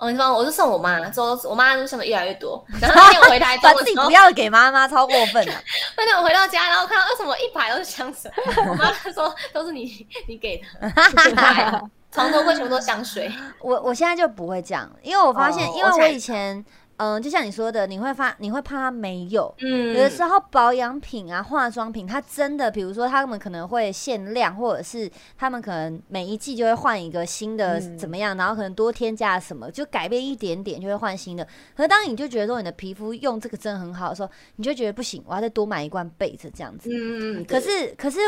[0.00, 2.64] 哦，你知道，我就送我妈，之后我妈就送的越来越多。
[2.80, 5.52] 然后那天我回台中把的时候自己不要给妈妈，超过分了。
[5.96, 8.30] 那天我回到家，然后看到为什么一排都是香水，
[8.66, 13.30] 我妈说都是你你给 的，床头柜全部都是香水。
[13.60, 16.64] 我我现在就不会这样，因为我发现，哦因为我以前，
[17.02, 19.52] 嗯、就像你说的，你会发，你会怕它没有。
[19.60, 31.42] 嗯有的时候保养品啊、化妆品，它真的，比如说他们可能会限量，或者是他们可能每一季就会换一个新的嗯怎么样，然后可能多添加什么，就改变一点点就会换新的。
[31.74, 36.90] 可是当你就觉得说你的皮肤用这个真的很好的时候，你就觉得不行，我要再多买一罐备着这样子。
[36.92, 38.18] 嗯，可是，可是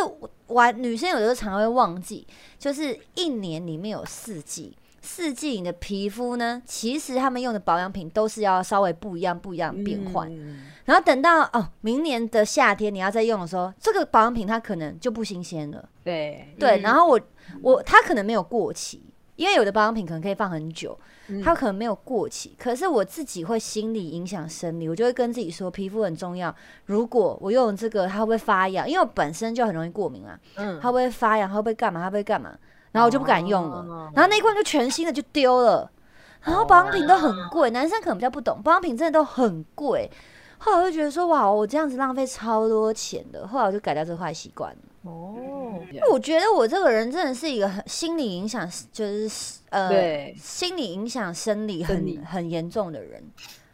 [0.47, 2.27] 我女生有的时候常会忘记，
[2.59, 10.31] 就是一年里面有四季，四季你的皮肤呢，其实他们用的保养品都是要稍微不一样、不一样变换。
[10.33, 15.88] 嗯然后等到哦，明年的夏天你要再用的时候，这个保养品它可能就不新鲜了。
[16.03, 17.21] 对，对，嗯然后我
[17.62, 19.01] 我它可能没有过期，
[19.37, 22.57] 因为有的保养品可能可以放很久，嗯它可能没有过期。
[22.59, 26.53] 可是我自己会心理影响生理，我就会跟自己说，皮肤很重要。
[26.87, 28.88] 如果我用这个，它会不会发痒？
[28.88, 31.49] 因为我本身就很容易过敏啊，嗯它会不会发痒？
[31.49, 32.01] 它会不会干嘛？
[32.01, 32.59] 它会不会干嘛？
[32.93, 33.79] 然后我就不敢用了。
[33.79, 35.91] 哦然后那一罐就全新的就丢了。
[36.43, 40.11] 然后保养品都很贵，男生可能比较不懂，保养品真的都很贵。
[40.59, 43.47] 后来我就觉得说，哇，我这样子浪费超多钱的。
[43.47, 44.79] 后来我就改掉这个坏习惯了。
[45.03, 45.35] 哦，
[45.93, 53.23] 因为我觉得我这个人真的是一个很心理影响，就是呃，对心理影响生理很很严重的人。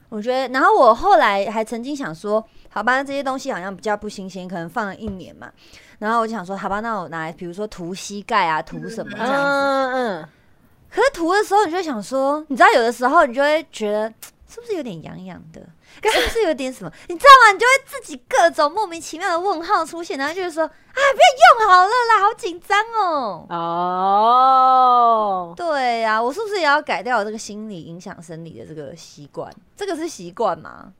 [0.09, 5.51] 我觉得，然后我后来还曾经想说，好吧，这些东西好像比较不新鲜，可能放了一年嘛。
[5.99, 9.39] 然后我就想说，好吧，那我拿来，比如说涂膝盖啊，涂什么这样子。
[9.39, 10.25] 嗯嗯，
[10.89, 14.09] 可是涂的时候，你就想说，你知道有的时候你就会觉得
[14.49, 15.61] 是不是有点痒痒的，
[16.11, 16.93] 是不是有点什么？
[17.09, 17.51] 你知道吗？
[17.53, 21.05] 你就会自己各种莫名其妙的问号出现，然后就是说，啊，不要
[21.59, 23.45] 用好了啦，好紧张哦。
[23.51, 29.53] 哦，对呀、我是不是也要改掉我这个心理影响生理的这个习惯？
[29.77, 30.93] 这个是习惯吗？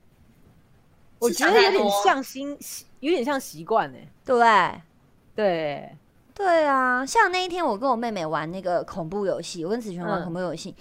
[1.19, 2.59] 我觉得有点像心，
[2.99, 3.97] 有点像习惯呢。
[4.25, 4.81] 对不对？
[5.39, 5.89] 对，
[6.33, 10.23] 对啊，像那一天我跟我妹妹玩那个恐怖游戏，我跟子璇玩嗯。
[10.25, 10.75] 恐怖游戏，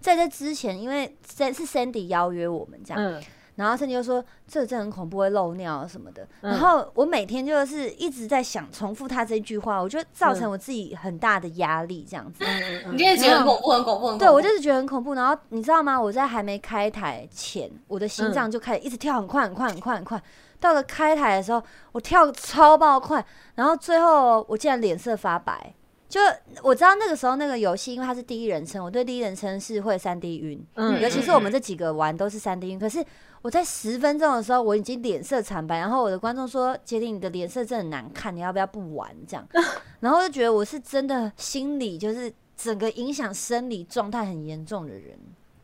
[0.00, 3.22] 在这之前，因为是是 Sandy 邀约我们这样，嗯
[3.56, 6.26] 然后 Sandy 就说这真的很恐怖，会漏尿什么的。
[6.40, 12.44] 嗯然后我每天就是一直在想重复他这句话，我觉得造成嗯我自己很大的压力，这样子。
[12.44, 14.18] 嗯你就会觉得很恐怖，很恐怖，很恐怖。
[14.18, 15.14] 对我就是觉得很恐怖。
[15.14, 16.00] 然后你知道吗？
[16.00, 20.22] 我在还没开台前，我的心脏就开始一直跳很快很快很快很快。
[20.58, 21.62] 到了开台的时候，
[21.92, 23.24] 我跳超爆快，
[23.56, 25.74] 然后最后我竟然脸色发白。
[26.12, 26.20] 就
[26.62, 32.78] 我知道那个时候那个游戏，因为它是第一人称，我对第一人称是会三 D 晕，嗯尤其是我们这几个玩都是三 D 晕。
[32.78, 33.02] 可是
[33.40, 39.48] 我在十分钟的时候，我已经脸色惨白，然后我的观众说：“杰林，你的脸色真的很难看，你要不要不玩？”这样，
[40.00, 45.18] 然后就觉得我是真的心理就是整个影响生理状态很严重的人。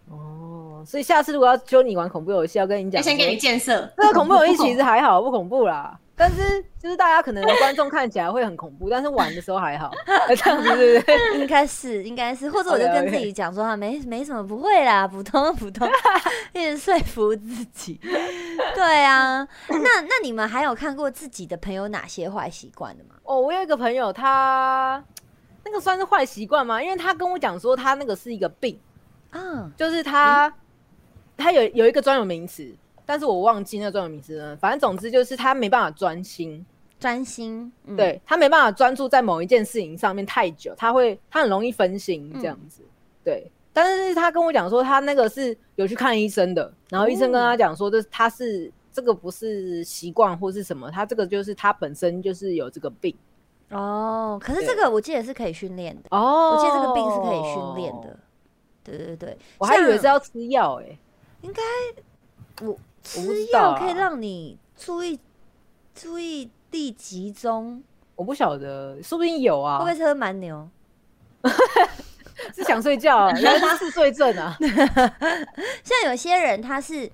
[0.09, 3.87] 哦，所以下次如果要揪你玩恐怖游戏，要跟你讲先给你建设。
[3.99, 6.01] 那个恐怖游戏其实还好，不恐怖啦。
[6.19, 9.91] 但是就是大家可能观众看起来会很恐怖，但是玩的时候还好，
[10.37, 11.41] 这样子对不对？
[11.41, 15.89] 应该是，应该是，或者我就跟自己讲说啊，没没什么，不会啦，普通普通，
[16.53, 18.01] 一直说服自己。
[18.75, 23.15] 对啊，那那你们还有看过自己的朋友哪些坏习惯的吗？
[23.23, 25.03] 哦，我有一个朋友，他
[25.65, 26.83] 那个算是坏习惯吗？
[26.83, 28.79] 因为他跟我讲说，他那个是一个病，
[29.31, 30.53] 啊，就是他、
[31.37, 32.75] 他有有一个专有名词，
[33.09, 34.55] 但是我忘记那个专有名词了。
[34.59, 36.62] 反正总之就是他没办法专心，
[37.01, 42.83] 专心，嗯，对他没办法专注在某一件事情上面太久，他会他很容易分心这样子。
[43.25, 53.16] 对，但是他跟我讲说，他那个是有去看医生的，然后医生跟他讲说，这他是这个不是习惯或是什么，他这个就是他本身就是有这个病
[53.71, 58.18] 哦，可是这个我记得是可以训练的，哦我记得这个病是可以训练的。。
[58.85, 60.99] 对对对，我还以为是要吃药诶、
[61.42, 61.49] 我
[62.68, 65.18] 我不吃药可以让你注意
[65.94, 67.83] 注意力集中，
[68.14, 69.79] 我不晓得，说不定有啊。
[69.79, 70.68] 会不会是喝蛮牛？
[72.55, 74.57] 是想睡觉、啊， 原来是嗜睡症啊。
[75.83, 77.11] 像有些人他是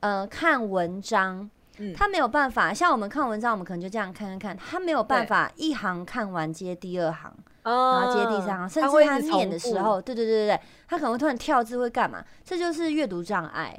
[0.00, 12.24] 呃看文章，嗯他没有办法，像我们看文章，我们可能就这样看看看，他没有办法一行看完接第二行，然然后接第三行，甚至他念的时候，对对对对对，他可能会突然跳字会干嘛？
[12.44, 13.78] 这就是阅读障碍，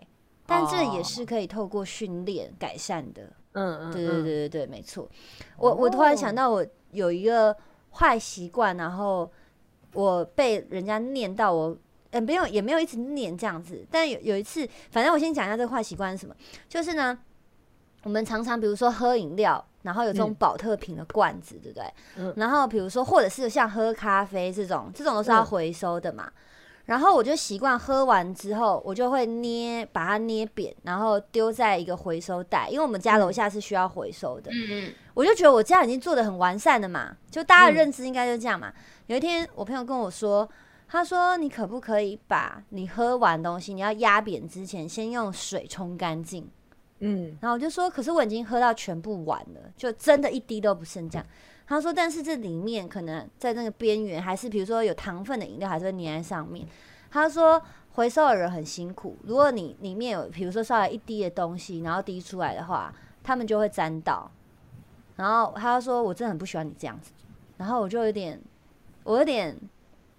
[0.54, 3.24] 但这也是可以透过训练改善的。
[3.54, 5.10] 嗯嗯，对对嗯，对对对，没错。
[5.58, 7.56] 我我突然想哦到，我有一个
[7.92, 9.30] 坏习惯，然后
[9.94, 11.78] 我被人家念到我，
[12.12, 16.36] 呃，没有也没有一直念这样子，但有有一次，反正我先讲一下这个坏习惯是什么，
[16.70, 17.18] 就是呢，
[18.04, 19.64] 我们常常比如说喝饮料。
[19.84, 21.86] 然后有这种嗯保特瓶的罐子，对不对？
[22.16, 26.32] 嗯然后比如说，或者是像喝咖啡这种，这种都是要嗯回收的嘛。
[26.86, 34.52] 然后我就习惯喝完之后，我就会捏，把它捏扁，然后丢在一个回收袋，因为我们家楼下是需要回收的。
[34.52, 38.74] 嗯嗯，我就觉得我这样已经做的很完善了嘛，就大家的嗯认知应该就这样嘛。
[39.08, 40.48] 有一天我朋友跟我说，
[40.90, 46.50] 他说你可不可以把你喝完东西，你要压扁之前，先用水冲干净。
[47.00, 51.26] 嗯然后我就说，可是我已经喝到全部完了，就真的一滴都不剩这样。
[51.68, 56.68] 他说，但是这里面可能在那个边缘，还是比如说有糖分的饮料，还是会粘在上面。
[57.10, 57.62] 他说，
[57.94, 64.30] 回收的人很辛苦，如果你里面有比如说稍微一滴的东西，然后滴出来的话，他们就会沾到。
[65.16, 67.12] 然后他说，我真的很不喜欢你这样子。
[67.58, 68.42] 然后我就有点，
[69.04, 69.56] 我有点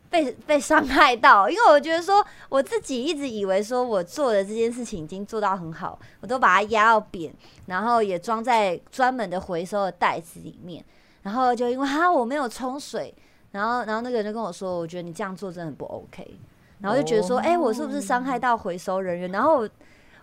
[0.09, 7.35] 被 被伤害到，因为我觉得说我自己一直以为说我做的这件事情已经做到很好，我都把它压到扁，
[7.67, 10.83] 然后也装在专门的回收的袋子里面，
[11.25, 13.13] 然后就因为哈我没有冲水，
[13.51, 16.39] 然后然后那个人就跟我说，我觉得你这样做真的很不 OK，
[16.81, 19.33] 然后就觉得说，哎、我是不是伤害到回收人员？
[19.33, 19.69] 然后我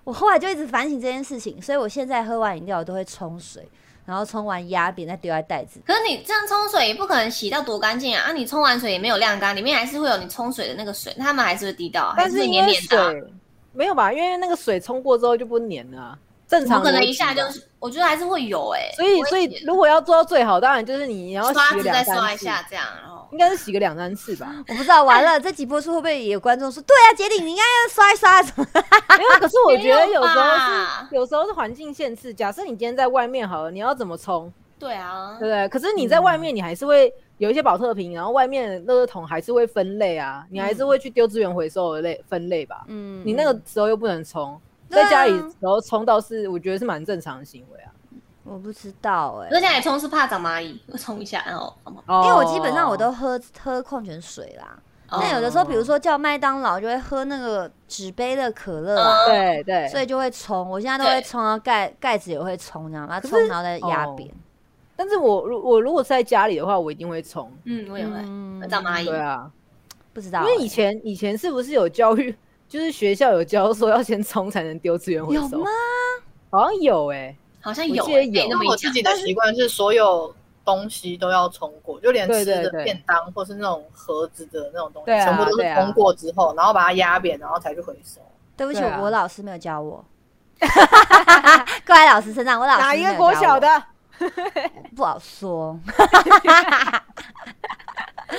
[0.04, 3.68] 我后来就一直反省这件事情，所以我现在喝完饮料我都会冲水，
[4.06, 5.80] 然后冲完压扁再丢在袋子。
[5.86, 8.26] 可是你这样冲水也不可能洗到多干净啊！
[8.28, 13.28] 啊，你冲完水也没有晾干，里面还是会有你冲水的那个水，他们还是会滴到，还是会但是黏黏的
[13.74, 14.12] 没有吧？
[14.14, 16.20] 因为那个水冲过之后就不粘了啊，
[16.52, 17.64] 正常可能一下就是？
[17.80, 24.54] 我觉得还是会有哎、所以所以如果要做到最好，当然就是你要刷洗个子再刷两三次，一下这样，然后应该是洗个两三次吧。
[24.68, 28.68] 我不知道，完了这集播出会不会也有观众说，对啊，杰里你应该要刷一刷什么？
[29.18, 32.32] 没有，可是我觉得有时候是有时候是环境限制。
[32.34, 35.70] 假设你今天在外面好了，你要怎么冲，对啊对不，对？
[35.70, 42.84] 可是你在外面，你还是会有一些保特瓶，然后外面的垃圾桶还是会分类啊，你还是会去丢资源回收的类分类吧。
[42.88, 44.60] 嗯你那个时候又不能冲，
[44.92, 47.92] 在家里然后冲倒是我觉得是蛮正常的行为啊。
[48.44, 51.74] 我不知道哎、而且还冲是怕长蚂蚁，我冲一下，然后？
[51.86, 51.94] 因
[52.26, 54.78] 因为我基本上我都喝喝矿泉水啦。
[55.10, 60.70] 哦那有的时候，比如说叫麦当劳，就会喝那个纸杯的可乐对对，所以就会冲。
[60.70, 64.30] 我现在都会对冲到盖盖子也会冲，这样把它可是冲然后再压哦扁。
[64.96, 67.52] 但是我如我如果是在家里的话，我一定会冲。
[67.66, 69.06] 嗯，我也会长蚂蚁。
[69.06, 69.52] 对啊，
[70.14, 72.36] 不知道欸、因为以前以前是不是有教育，
[72.72, 75.42] 就是学校有教说要先冲才能丢资源回收？
[75.42, 75.70] 有吗？
[76.50, 88.22] 好像有哎、好像有、我记得欸，有那么一讲那我自己的习惯是所有东西都要冲过，就连吃的便当或是那种盒子的那种东西，全部都是冲过之后，然后把它压扁，然后才去回收。
[88.56, 90.06] 对不起，我老师没有教我。
[91.86, 93.84] 怪在老师身上，我老师哪一个国小的？
[94.96, 95.78] 不好说。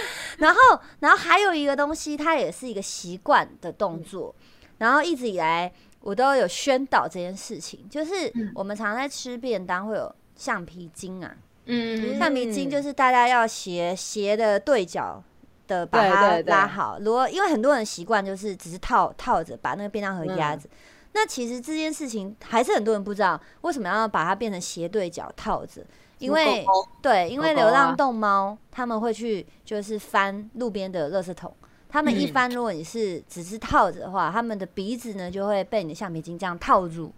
[0.39, 4.35] 然后，然后还有一个东西，它也是一个习惯的动作。
[4.79, 15.23] 然后一直以来，我都有宣导这件事情，就是嗯我们常在吃便当会有橡皮筋啊，嗯，橡皮筋就是大家要斜斜的对角
[15.69, 16.99] 的把它拉好。
[17.01, 20.69] 如果因为很多人习惯就是只是套套着把那个便当盒压着，
[21.13, 25.85] 那其实这件事情还是很多人不知道为什么要把它变成斜对角套着。
[26.23, 26.65] 因为
[27.01, 31.55] 对，因为流浪动猫他们会去就是翻路边的垃圾桶，
[31.89, 32.33] 他们一嗯。
[32.33, 37.13] 翻，如果你是只是套着的话，他们的鼻子呢就会被你的橡皮筋这样套住。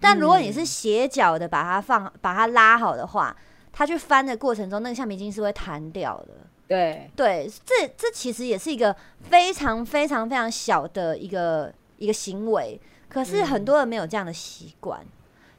[0.00, 3.36] 但如果你是斜角的把它放把它拉好的话，
[3.72, 6.34] 它去翻的过程中，那个橡皮筋是会弹掉的。
[6.66, 15.04] 对，对，这这其实也是一个非常非常非常小的一个一个行为，可是很多人没有这样的习惯，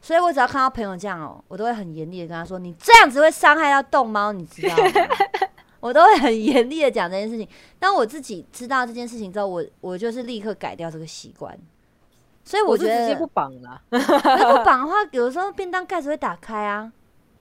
[0.02, 4.84] 所以我只要看到朋友这样哦、我都会很严厉的跟他说：“你这样子会伤害到动猫，你知道吗？”
[5.80, 7.48] 我都会很严厉的讲这件事情。
[7.80, 11.58] 当我自己知道这件事情之后，我我就是立刻改掉这个习惯。
[12.44, 13.82] 所以我觉得是直接不绑了。
[13.90, 13.98] 不
[14.64, 16.92] 绑的话，有时候便当盖子会打开啊，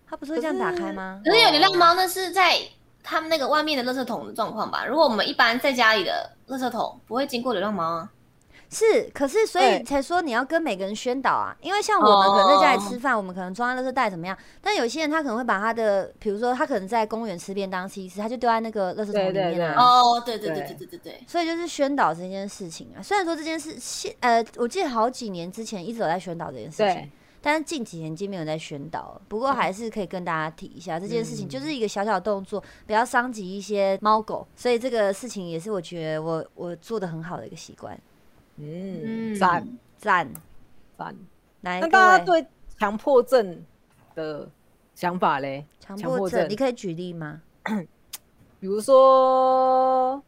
[0.06, 1.20] 它不是会这样打可是开吗？
[1.24, 2.58] 可是有流浪猫，那是在
[3.02, 4.84] 他们那个外面的垃圾桶的状况吧？
[4.84, 8.10] 如果我们一般在家里的垃圾桶不会经过流浪猫啊，
[8.70, 9.46] 是，可是。
[9.46, 14.36] 所以才说你要跟每个人宣导啊，因为像我们可能在家里吃饭，我们可能装在垃圾袋怎么样？
[14.60, 19.82] 但有些人他可能会把他的，比如说他可能在公园吃便当、吃一次，他就丢在那个垃圾桶里面啊。
[19.82, 21.24] 哦，对，对，对，对，对，对，对。
[21.26, 23.02] 所以就是宣导这件事情啊。
[23.02, 29.20] 虽然说这件事现呃，我记得好几年之前一直有在宣导这件事情，但是近几年几乎没有在宣导。
[29.26, 34.46] 不过还是可以跟大家提一下，这件事情就是一个小小动作，不要伤及一些猫狗。
[34.54, 37.98] 所以这个事情也是我觉得我我做的很好的一个习惯。
[38.56, 40.28] 嗯，嗯赞赞。
[40.96, 41.16] 赞。
[41.62, 42.46] 那大家对
[42.78, 43.64] 强迫症
[44.14, 44.48] 的
[44.94, 45.64] 想法嘞？
[45.78, 47.40] 强迫症，你可以举例吗？
[48.60, 50.22] 比如说，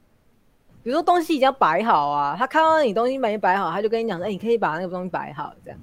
[0.83, 5.79] 比如说东西已经要摆好啊，他看到你东西没摆好，他就跟你讲说：“哎、你可以把那个东西摆好，这样。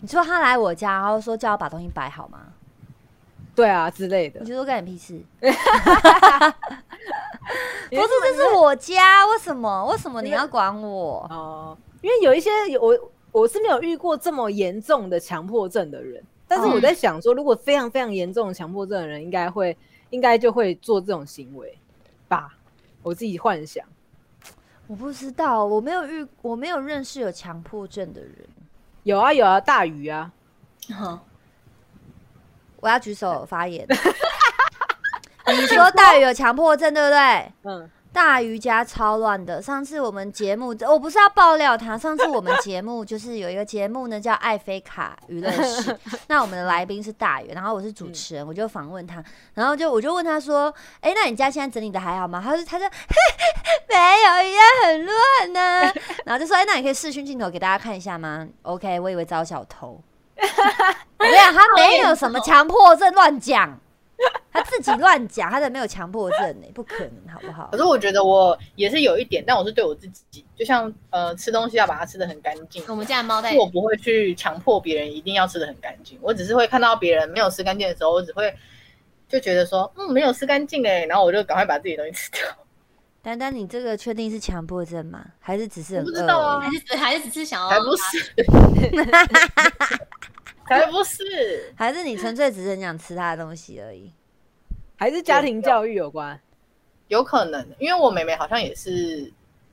[0.00, 2.40] 你说他来我家，然后说叫我把东西摆好吗？”
[3.54, 4.46] 对啊之类的你。
[4.46, 5.22] 就说干你屁事？
[7.90, 9.86] 不 不是，这是我家，为什么？
[9.86, 11.26] 为什么你要管我？
[11.30, 19.76] 哦，因为有一些有我我是没有遇过这么严重的强迫症的人，但是我在想说，如果非常非常严重的强迫症的人，应该会
[20.10, 21.76] 应该就会做这种行为
[22.28, 22.54] 吧？
[23.02, 23.84] 我自己幻想。
[24.86, 28.34] 我不知道，我没有遇，我没有认识有强迫症的人。
[29.04, 30.30] 有啊有啊，大鱼啊，
[30.88, 31.18] 哼
[32.80, 33.86] 我要举手发言。
[35.60, 37.52] 你说大鱼有强迫症，对不对？
[37.64, 39.60] 嗯，大鱼家超乱的。
[39.60, 41.96] 上次我们节目，我不是要爆料他。
[41.96, 45.96] 上次我们节目 就是有一个节目呢，叫艾菲卡娱乐 室。
[46.28, 49.22] 那我们的来宾是大鱼，然后我是主持人，我就访问他，
[49.54, 52.86] 然后就我就问他说：“哎、那你家现在整理的还好吗？”他说：“他说
[53.88, 55.92] 没有，一样很乱呢、
[56.24, 60.00] 然后就说：“哎、那你可以视讯镜头给大家看一下吗？”OK，我以为招小偷。
[60.36, 63.78] 我跟你讲，他没有什么强迫症，乱讲，
[64.52, 67.78] 他自己乱讲，他的没有强迫症呢、不可能，好不好可？
[67.78, 78.54] 是我觉得我也是有一点，但我是对我自己，就像呃吃东西要把它吃的很干净，我们家的猫在是我不会去强迫别人一定要吃的很干净，我只是会看到别人没有吃干净的时候，我只会
[79.28, 82.40] 就觉得说，嗯，没有吃干净哎，然后我就赶快把自己东西吃掉。
[83.22, 85.24] 丹丹，你这个确定是强迫症吗？
[85.38, 88.34] 还是只是不知道啊还是还是只是想要还不是，
[90.80, 94.12] 才不是，还是你纯粹只是很想吃他的东西而已？
[94.96, 96.40] 还是家庭教育有关。
[97.08, 99.30] 有可能，因为我妹妹好像也是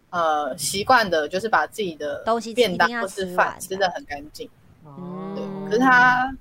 [0.10, 4.50] 呃习惯的，就是把自己的东西吃便当或是吃饭吃的很干净。
[4.86, 6.36] 嗯对，可是他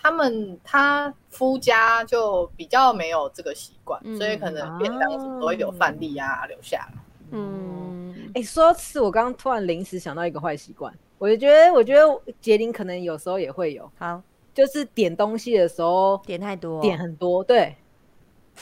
[0.00, 7.02] 他们他夫家就比较没有这个习惯，嗯所以可能便当什么都会有饭粒啊留下来。
[7.30, 10.92] 嗯，哎、说到吃，我刚刚突然临时想到一个坏习惯，
[11.22, 12.02] 我就觉得，我觉得
[12.40, 14.20] 杰林可能有时候也会有，好，
[14.52, 17.76] 就是点东西的时候点太多，点很多，对，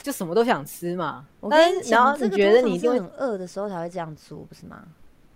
[0.03, 1.27] 就什么都想吃嘛。
[1.41, 4.83] 我但跟你讲，是然后这个你觉得你一定很饿的时候才会这样做，不是吗？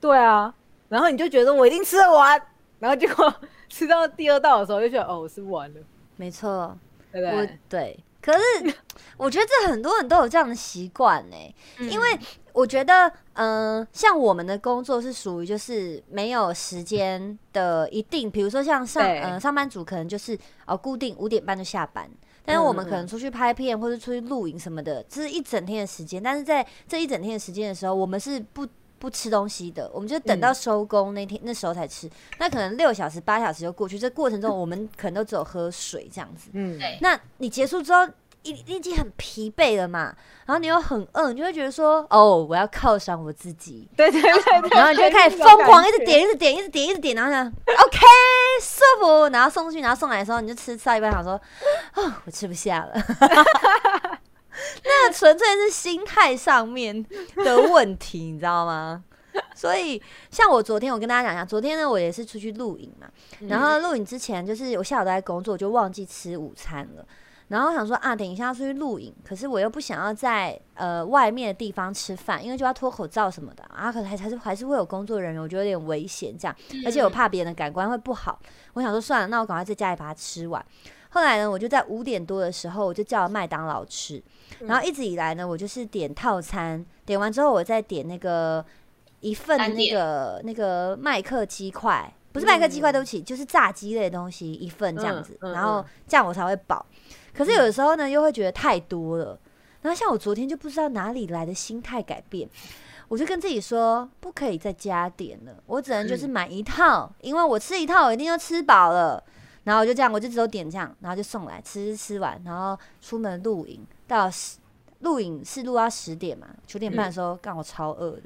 [0.03, 0.55] 对啊，
[0.91, 2.39] 然后你就觉得我一定吃得完，
[2.79, 3.35] 然后结果
[3.71, 5.81] 吃到第二道的时候就觉得哦，我吃不完了，
[6.17, 6.77] 没错，
[7.11, 7.59] 对不对？
[7.71, 7.99] 对。
[8.21, 8.75] 可是
[9.17, 11.37] 我觉得这很多人都有这样的习惯呢，
[11.79, 12.19] 嗯因为
[12.55, 22.09] 我觉得，嗯、像我们的工作是属于就是没有时间的一定，比如说像上嗯呃上班族可能就是哦固定五点半就下班。
[22.47, 26.23] 但是我们可能出去拍片或者出去露营什么的，这是一整天的时间。
[26.23, 28.67] 但是在这一整天的时间的时候，我们是不
[28.99, 32.09] 不吃东西的，我们就等到收工那天、那时候才吃。
[32.39, 36.51] 那可能六小时八小时就过去，这过程中我们可能都只有喝水这样子。
[36.53, 38.07] 嗯，对那你结束之后，
[38.45, 40.15] 已你已经很疲惫了嘛，
[40.47, 44.21] 然后你又很饿，你就会觉得说，哦，我要犒赏我自己，对对
[44.71, 47.99] 然后你就会开始疯狂一直点，一直点，一直点，一直点，然后呢，OK，
[48.61, 51.33] 舒服，然后送出去，然后送来的时候，你就吃吃到一半，想说，
[51.95, 52.93] 哦，我吃不下了。
[54.85, 57.05] 那纯粹是心态上面
[57.37, 59.03] 的问题，你知道吗？
[59.53, 63.09] 所以，像我昨天，我跟大家讲一下，昨天呢，我也是出去露营嘛，
[63.49, 67.05] 然后露营之前，就是我下午都在工作，我就忘记吃午餐了。
[67.49, 78.41] 然后我想说啊，等一下要出去录影，可是我又不想要在呃外面的地方吃饭，因为就要脱口罩什么的啊，可能还还是还是会有工作人员，我觉得有点危险这样，而且我怕别人的感官会不好。
[78.73, 80.65] 我想说算了，那我赶快在家里把它吃完。
[81.11, 84.21] 后来呢，我就在五点多的时候，我就叫了麦当劳吃，
[84.61, 88.65] 然后一直以来呢，我就是点套餐，点完之后我再点那个
[89.21, 96.85] 一份的那个那个麦克鸡块，不是麦克鸡块，对不起，就是炸鸡类的东西一份这样子，嗯嗯然后这样我才会饱。
[97.35, 99.39] 可是有的时候呢，又会觉得太多了。
[99.83, 102.49] 然后像我昨天就不知道哪里来的心态改变，
[103.09, 109.23] 我就跟自己说不可以再加点了，我只能就是买一套，因为我吃一套我一定就吃饱了。
[109.65, 114.59] 然后我就这样，我就只有点这样，然后就送来吃吃完，然后出门露营到十
[115.01, 118.25] 录影是录到十点嘛，九点半的时候干、我超饿的，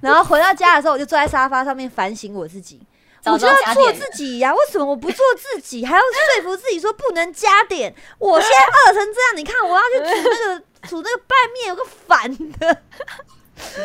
[0.00, 2.86] 然后回到家的时候，我就坐在沙发上面反省我自己，早
[3.24, 7.94] 我就要做自己呀、为什么我不做自己，还要说服自己说不能加点？
[8.18, 12.82] 我现在饿成这样，你看我要去煮 那个煮那个拌面，有个反的。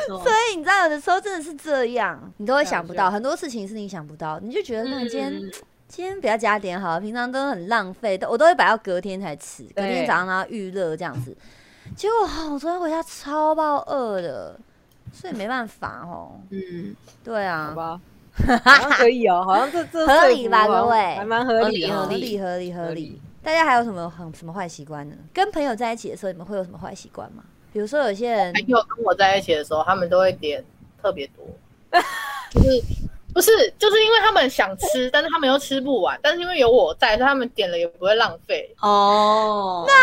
[0.07, 5.51] 所以你知道，有的时候真的是这样，你都会想不到很多事情是你想不到，你就觉得那今天、嗯
[5.85, 11.37] 今天不要加点好了，平常都很浪费，都我都会摆到隔天才吃，隔天早上然后预热这样子。
[11.95, 14.59] 结果哈，我昨天回家超爆饿的，
[15.13, 16.39] 所以没办法哦。
[16.49, 18.01] 嗯，对好啊，吧，
[18.63, 23.21] 好像可以哦，好像这这 合理吧各位还蛮合理哦，合理合理合理合理。
[23.43, 25.15] 大家还有什么很什么坏习惯呢？
[25.33, 27.43] 跟朋友在一起的时候，你们会有什么坏习惯吗？
[27.73, 30.63] 比如说有些人朋友跟我在一起的时候，他们都会点
[31.01, 31.45] 特别多，
[32.51, 32.81] 就是
[33.33, 38.73] 不是就是因为他们想吃，但是他们又吃不完，但是因为有我在，所以他们点了也不会浪费。
[38.79, 39.93] 哦，那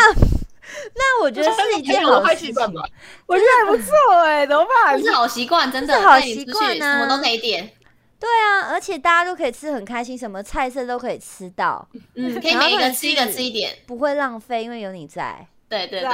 [0.95, 2.83] 那我觉得是一件好坏习惯吧。
[3.26, 5.07] 我觉得还不错哎，怎么办这？
[5.07, 7.70] 是好习惯，真的，是好习惯啊什么都可以点，
[8.21, 15.47] 对啊，而且大家都可以吃很开心，什么菜色都可以吃到，嗯，可以每一个吃一个吃一点，不会浪费，因为有你在。
[15.68, 16.09] 对对对，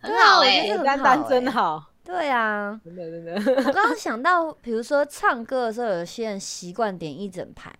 [0.00, 3.52] 很对啊好哎我觉得，很丹丹好欸真好，对啊，真的真的。
[3.66, 7.72] 我刚刚想到，比如说唱歌的时候，有些人习惯点一整排，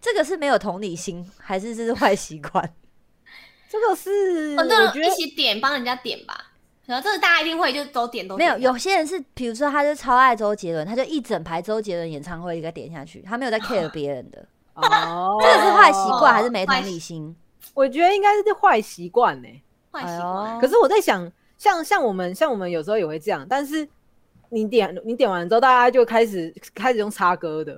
[0.00, 2.74] 这个是没有同理心，还是这是坏习惯？
[3.68, 6.45] 这个是很多我觉得人一起点帮人家点吧，
[6.86, 17.34] 然后这个大家一定会就都点都没有，有些人是，比如说他就超爱周杰伦，他就一整排周杰伦演唱会一个点下去，他没有在 care 别人的， 哦，这个是坏习惯还是没同坏理心？
[17.74, 19.48] 我觉得应该是坏习惯呢。
[19.90, 23.86] 坏习哎惯，可是我在想，像像我们像我们有时候也会这样，但是
[24.50, 27.72] 你点你点完之后，大家就开始开始用插歌的，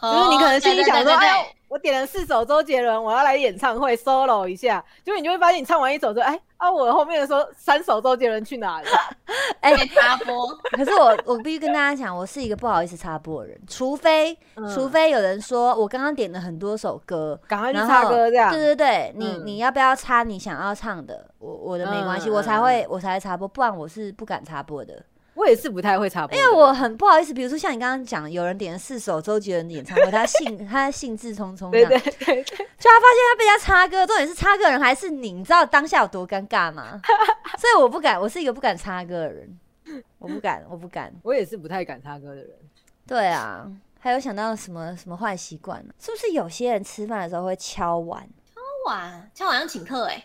[0.00, 8.86] 就是你可能心里想说，哎呦，我点了四首周杰伦，我要来演唱会 solo 一下，结果你就会发现你唱完一首之后，哎啊，我后面的说三首周杰伦去哪里？
[9.58, 10.46] 哎、被插播，
[10.76, 18.52] 可是我我必须跟大家讲，我是一个不好意思插播的人，除非、嗯除非有人说我刚刚点了很多首歌，赶快去插歌这样。
[18.52, 21.26] 对对对，你、嗯你要不要插你想要唱的？
[21.40, 25.02] 我我的没关系，嗯我才会我才会插播，不然我是不敢插播的，
[25.34, 27.32] 我也是不太会插播，因为我很不好意思。
[27.32, 37.00] 比如说像你刚刚讲，有人点了四首周杰伦的演唱会，他兴 他兴致冲冲这对样，对对对，就他发现他被人家插歌，重点是插歌人还是你，你知道当下有多尴尬吗？
[37.58, 39.58] 所以我不敢，我是一个不敢插歌的人，
[40.18, 41.12] 我不敢，我不敢。
[41.22, 42.50] 我也是不太敢插歌的人。
[43.06, 43.66] 对啊，
[43.98, 45.94] 还有想到什么什么坏习惯呢？
[45.98, 48.28] 是不是有些人吃饭的时候会敲碗？
[48.54, 48.60] 敲
[48.90, 50.24] 碗，敲碗要请客哎，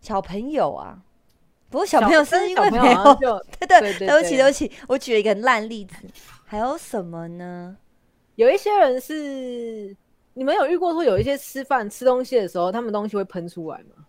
[0.00, 0.98] 小朋友啊，
[1.70, 5.94] 不过小朋友是因为小朋友没有， 对对对对对不起对对不起，我举了一个很烂例子。
[6.44, 7.76] 还有什么呢？
[8.36, 9.94] 有一些人是，
[10.34, 14.04] 你们有遇过说有一些吃饭吃东西的时候，他们东西会喷出来吗？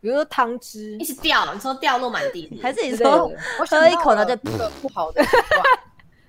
[0.00, 3.26] 比如说汤汁一直掉，你说掉落满地还是你说
[3.58, 5.22] 我喝一口然后就一个不好的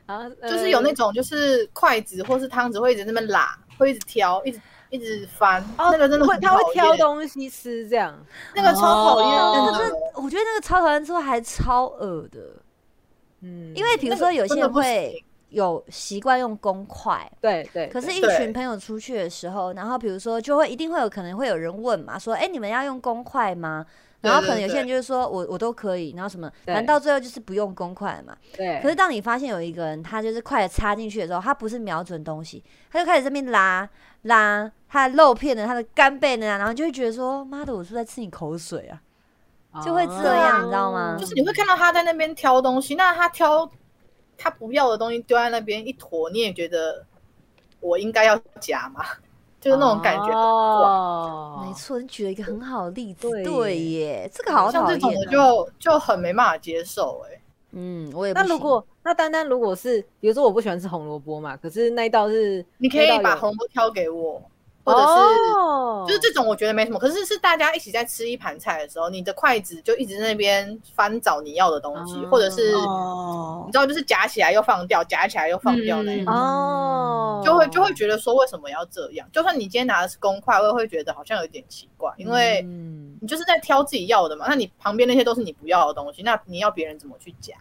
[0.08, 4.60] 啊， 呃就是有那种就是筷子或是汤匙会一直那么拉，会一直挑，一直
[4.90, 8.18] 一直翻，哦那个真的会他会挑东西吃这样。
[8.56, 9.78] 那个超讨厌哦的。
[9.78, 12.40] 可是我觉得那个超讨厌之后还超恶的，
[13.42, 17.30] 嗯，因为比如说有些人会有习惯用公筷。
[17.42, 23.86] 对对，可是，一群朋友出去的时候，然后比如说，就会一定会有可能会有人问嘛，说，哎、你们要用公筷吗？
[24.22, 28.36] 然后可能有些人就是说我我都可以，然后什么，对反正到最后就是不用公筷嘛。
[28.56, 33.88] 对，可是当你发现有一个人，他就是筷子插进去的时候，他不是瞄准东西，他就开始这边拉
[34.24, 39.02] 拉他的肉片呢，他的干贝呢，然后就会觉得说，妈的，我是不是在吃你口水啊？
[39.84, 41.16] 就会这样，哦你知道吗？
[41.20, 43.70] 就是你会看到他在那边挑东西，那他挑
[44.36, 47.06] 他不要的东西丢在那边一坨，你也觉得
[47.80, 49.06] 我应该要夹吗？
[49.60, 50.24] 就是那种感觉。
[50.24, 50.40] 很怪。
[50.40, 51.64] 哦。
[51.66, 53.44] 没错，你举了一个很好的例子，对。
[53.44, 55.26] 对耶，这个好像讨这种的。
[55.28, 57.42] 就就很没办法接受哎、
[57.72, 64.42] 嗯，我也那如果那丹丹如果是，比如说我不喜欢吃红萝卜嘛，可是那一道是你可以把红萝卜挑给我，
[64.88, 66.98] 或者是、哦就是这种我觉得没什么。
[66.98, 76.34] 可是是大家一起在吃一盘菜的时候，你的筷子就一直在那边翻找你要的东西，哦或者是哦你知道就是夹起来又放掉，夹起来又放掉那一种。
[76.34, 79.28] 哦，就会就会觉得说为什么要这样？
[79.34, 84.46] 就算你今天拿的是公筷，我也会觉得好像有点奇怪，因为嗯你就是在挑自己要的嘛。
[84.48, 87.54] 那你旁边那些都是你不要的东西，那你要别人怎么去夹？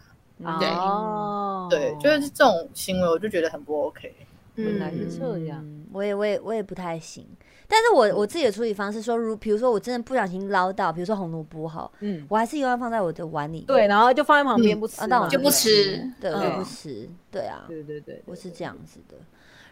[0.59, 4.15] 对哦，对，就是这种行为，我就觉得很不 OK。
[4.57, 7.25] 原来是这样，嗯我也我也我也不太行。
[7.69, 13.61] 但是我我自己的处理方式说，如比如说我真的不小心捞到，比如说红萝卜好，嗯，我还是一般放在我的碗里。
[13.61, 17.09] 对，然后就放在旁边嗯不吃嘛，啊但我就不吃，对，我嗯就不吃。
[17.31, 19.15] 对啊，对对对，我是这样子的。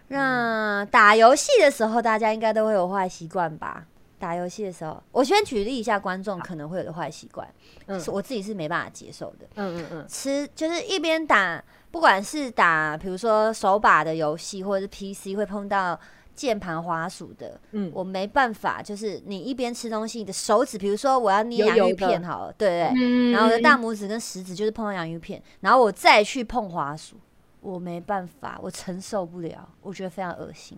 [0.08, 3.86] 那打游戏的时候，大家应该都会有坏习惯吧？
[4.18, 7.48] 打游戏的时候，我先举例一下观众可能会有的坏习惯，
[7.88, 9.46] 嗯是我自己是没办法接受的。
[9.56, 11.64] 嗯嗯嗯，吃就是一边打，
[11.96, 15.98] 不管是打比如说手把的游戏，或者是 PC 会碰到
[16.36, 27.16] 键盘滑鼠的，嗯我没办法，就是你一边吃东西，你的手指，比如说我要捏洋芋片好了，对对然后我的大拇指跟食指就是碰到洋芋片，然后我再去碰滑鼠，
[27.62, 30.78] 我没办法，我承受不了，我觉得非常恶心。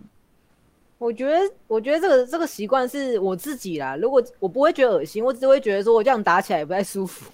[0.98, 7.28] 我觉得我觉得这个这个习惯是我自己啦，如果我不会觉得恶心，我只会觉得说我这样打起来也不太舒服。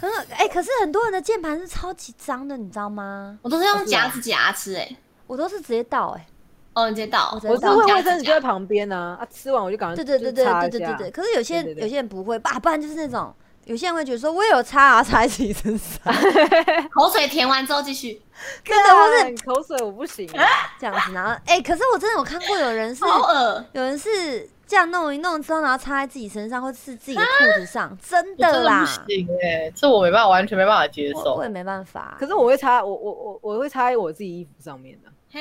[0.00, 3.38] 很恶哎、可是很多人的键盘是超级脏的，你知道吗？
[3.42, 6.26] 我都是用夹子夹吃哎、我都是直接倒哎、
[6.74, 11.10] 哦，你直接倒我，是会卫生纸就在旁边呢、啊，吃完我就赶快对对对对对对对对。
[11.10, 13.34] 可是有些有些人不会吧，不然就是那种
[13.64, 16.12] 有些人会觉得说，我也有擦啊，擦在自己身上，
[16.92, 18.20] 口水填完之后继续，
[18.64, 20.44] 真的我是干口水我不行、啊，
[20.80, 21.12] 这样子。
[21.12, 31.42] 然后哎、可是我真的有看过有人是好恶，有人是这样弄一弄之后，然后擦在自己身上或是自己的裤子上，真的的啦不，行哎、这我没办法，完全没办法接受我我。
[31.42, 32.26] 也没办法可。
[32.26, 35.10] 是我会擦，我我我我会擦在我自己衣服上面的。
[35.30, 35.40] 嘿，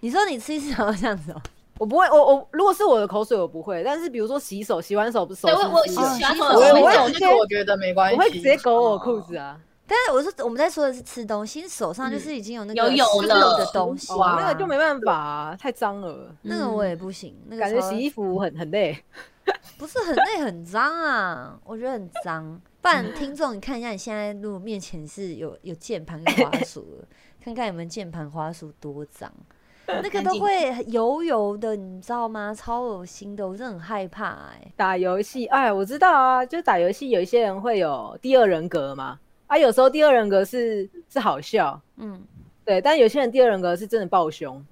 [0.00, 1.40] 你说你吃一吃然后这样子哦、
[1.78, 8.16] 我不会，我我如果是我的口水我不会，但是比如说洗手，洗完手不是手对我我洗手我我我会直接，我觉得没关系。
[8.16, 9.58] 我会直接勾我裤子啊。
[9.86, 13.58] 但是我是我们在说的是吃东西，手上就是已经有那个有的。
[13.58, 14.12] 的东西。
[14.14, 18.96] 哇，那个就没办法、啊，太脏了，那个我也不行，那个感觉洗衣服很 很累。
[19.76, 22.60] 不是很累很脏啊，我觉得很脏。
[22.80, 27.06] 不然听众，你看一下你现在如果面前是有有键盘跟滑鼠的，
[27.44, 29.32] 看看你们键盘滑鼠多脏，
[29.86, 32.54] 那个都会油油的，你知道吗？
[32.54, 39.18] 超恶心的，我真的很害怕哎、打游戏，哎，我知道啊，就是打游戏，有一些人会有第二人格嘛，
[39.52, 42.18] 啊，有时候第二人格是是好笑，嗯，
[42.64, 44.64] 对，但有些人第二人格是真的暴凶，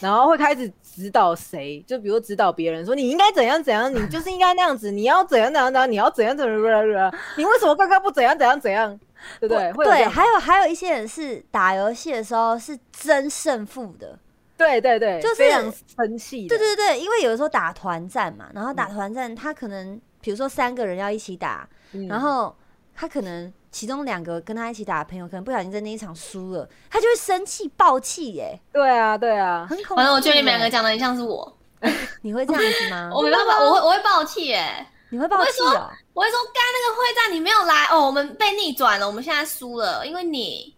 [0.00, 8.98] 然后会开始指导谁，就比如指导别人说你应该怎样怎样，你就是应该那样子，你要怎样怎样怎样，你要怎样怎样怎样，你为什么刚刚不怎样怎样怎样，
[9.38, 9.72] 对不对？
[9.72, 14.18] 会对，还有还有一些人是打游戏的时候是争胜负的，
[14.56, 22.08] 对对对，就是非常生气，对对对，因为有的时候打团战嘛，然后打嗯团战，他可能比如说三个人要一起打，嗯。
[22.08, 22.52] 然后
[22.94, 29.96] 他可能其中两个跟他一起打的朋友，可能不小心在那一场输了，他就会生气爆气耶，对啊对啊，很恐怖。
[29.96, 31.56] 反正我觉得你们两个，讲的很像是我，
[32.22, 33.10] 你会这样子吗？
[33.16, 40.76] 我没办法，我会我会爆气耶，你会爆气哦、我会说刚那个会战你没有来哦，我们被逆转了，我们现在输了，因为你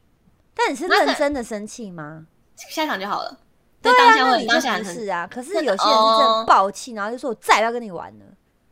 [0.55, 2.25] 但你是认真的生气吗？
[2.57, 3.39] 下场就好了。
[3.83, 5.29] 对啊，当下你就当下很不是啊。
[5.31, 8.25] 可是有些人是真爆气，然后就说我再也不要跟你玩了。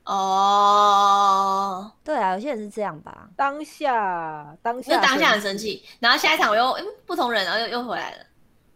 [0.04, 3.30] 哦，对啊，有些人是这样吧。
[3.36, 8.26] 当下当就下当下很生气，然后下一场我又嗯不同人，然后又又回来了，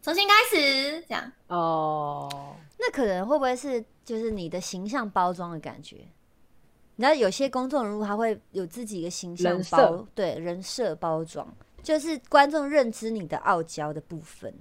[0.02, 1.32] 重新开始这样。
[1.48, 5.96] 哦，那可能会不会是就是你的形象包装的感觉？
[6.98, 11.46] 你知道有些公众人物他会有自己的形象包，对人设包装，
[11.82, 14.54] 就是观众认知你的傲娇的部分。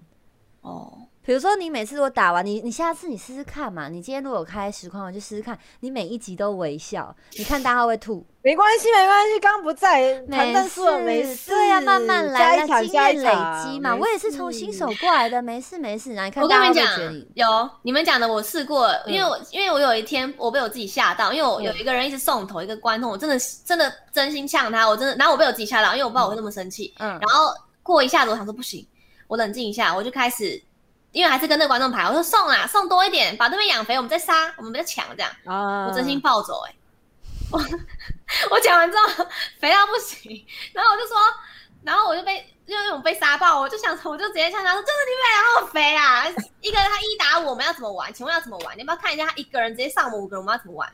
[0.59, 3.89] 哦，比如说你每次我打完，你你下次你试试看嘛。
[3.89, 8.23] 你今天如果开实况，我就试试看，你每一集都微笑，你看大家会吐？
[8.43, 11.49] 没关系，没关系，刚刚不在，谈没但输了没事。
[11.49, 13.31] 对呀、慢慢下来，那经验累
[13.63, 13.95] 积嘛。
[13.95, 16.13] 我也是从新手过来的，没事没事。
[16.13, 27.51] 然后你看我跟大你们讲有你们讲的我试过，因为嗯我因为我有一天我被我自己吓到，因为我有一个人一直送头，一个观众，我真的真的真心呛他，我真的，然后我被我自己吓到，因为我不知道我会那么生气，嗯然后
[27.81, 28.87] 过一下子我想说不行，
[29.27, 30.61] 我冷静一下，我就开始。
[31.15, 36.75] 因为还是跟那个观众排，我说送啦， 送多一点，把对面养肥，我们再杀，我们再抢，这样，啊我真心暴走哎、
[37.51, 37.59] 我
[38.51, 39.25] 我讲完之后
[39.61, 41.15] 肥到不行，然后我就说，
[41.83, 46.25] 然后我就被因为我被杀爆，我就想说，我就直接向他说，就是你们两个好肥啊！
[46.59, 48.13] 一个他一打五，我们要怎么玩？
[48.13, 48.75] 请问要怎么玩？
[48.75, 50.91] 你要不要看一下他一个人直接上我们五个人，我们要怎么玩？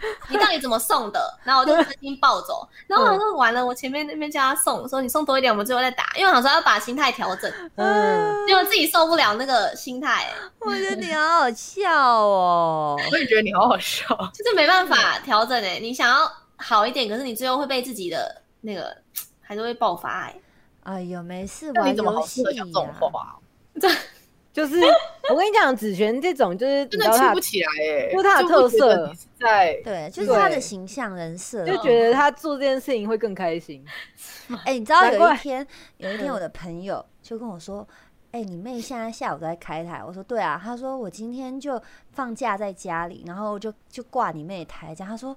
[0.28, 1.38] 你到底怎么送的？
[1.44, 11.90] 然后我就真心暴走，然后我想说完了，我前面那边叫他送，我说你送多一点，我们最后再打，因为我想说要把心态调整， 嗯，结果自己受不了那个心态、欸我觉得你好好笑
[12.22, 12.98] 哦。
[13.12, 14.06] 我也觉得你好好笑。
[14.32, 18.96] 就是没办法调整哎、你想要好一点，可是你最后会被自己的那个
[19.42, 20.40] 还是会爆发哎、
[20.84, 23.36] 哎呦，没事，那玩你怎么好游戏适合讲这种话、啊？
[24.54, 24.76] 就是
[25.28, 33.84] 我跟你讲，子璇这种就是你真的知道他气不起来哎、就是他的特色在对，就是他的形象人设，就觉得他做这件事情会更开心。
[34.64, 37.86] 哎、你知道有一天，有一天嗯我的朋友就跟我说
[38.30, 41.82] ：“哎、你妹现在下午都在开台。”我说：“对啊。”她说：“我今天就
[42.12, 45.36] 放假在家里，然后就就挂你妹的台。”这样他说：“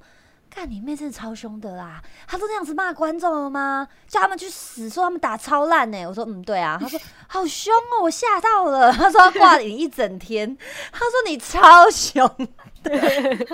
[0.50, 2.02] 干你妹真的超凶的啦！
[2.28, 3.88] 他都那样子骂观众了吗？
[4.08, 6.78] 叫他们去死，说他们打超烂呢。”我说：“嗯，对啊。
[6.82, 8.92] ”他说：“好凶哦，我吓到了。
[8.94, 10.58] ”他说：“他挂你一整天。”
[10.92, 12.28] 他说：“你超凶。
[12.84, 13.48] 对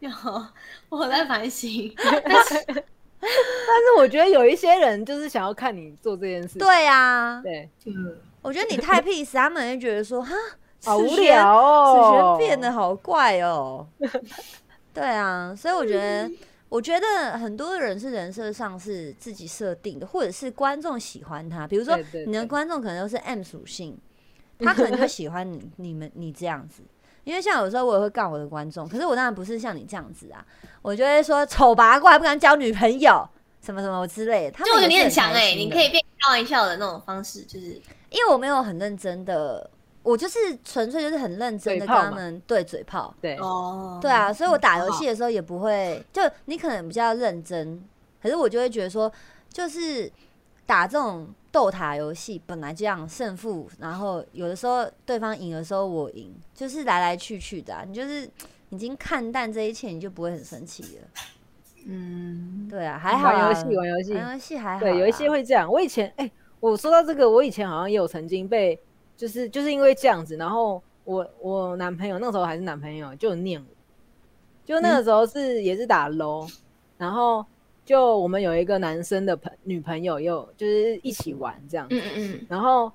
[0.00, 0.10] 有，
[0.88, 2.64] 我在反省，但是
[3.96, 6.58] 我觉得有一些人就是想要看你做这件事”。
[6.60, 10.34] 对啊，对，嗯，我觉得你太 peace，他们会觉得说：“哈，
[10.84, 12.48] 好无聊子哦璇。
[12.48, 13.86] 变得好怪哦。
[14.94, 16.30] 对啊，所以我觉得，
[16.68, 21.66] 我觉得很多人是人设上是自己设定的，或者是观众喜欢他。
[21.66, 23.98] 比如说你的观众可能都是 M 属性，
[24.58, 26.82] 他可能就 喜欢你、你们、你这样子。
[27.24, 30.44] 因为像有时候我也会告我的观众，可是我当然不是像你这样子啊，
[30.82, 33.24] 我就会说丑八怪不敢交女朋友，
[33.64, 34.50] 什么什么之类的。
[34.50, 37.80] 他就我觉得你很强哎、你可以变开玩笑的那种方式，就是
[38.10, 39.70] 因为我没有很认真的，
[40.02, 43.14] 我就是纯粹就是很认真的跟他们对嘴炮。
[43.20, 43.98] 对，哦。
[44.00, 47.82] 对啊，所以我打游戏的时候也不会，就你可能比较认真，
[48.22, 49.10] 可是我就会觉得说，
[49.48, 50.10] 就是
[50.66, 58.28] 打这种斗塔游戏本来这样胜负，然后有的时候对方赢的时候我赢，就是来来去去的、啊，你就是
[58.70, 61.08] 已经看淡这一切，你就不会很生气了。
[61.84, 63.48] 嗯，对啊，还好啊。
[63.48, 65.70] 玩游戏，玩游戏，玩游戏还好啦，对，有一些会这样。
[65.70, 66.30] 我以前，哎、
[66.60, 68.80] 我说到这个，我以前好像也有曾经被，
[69.16, 73.66] 就是就是因为这样子，然后我我男朋友那时候还是男朋友，就念我，
[74.64, 76.50] 就那个时候是、也是打 low，
[76.98, 77.44] 然后
[77.84, 82.90] 就我们有一个男生的朋女朋友，又就是一起玩这样子，嗯嗯嗯，然后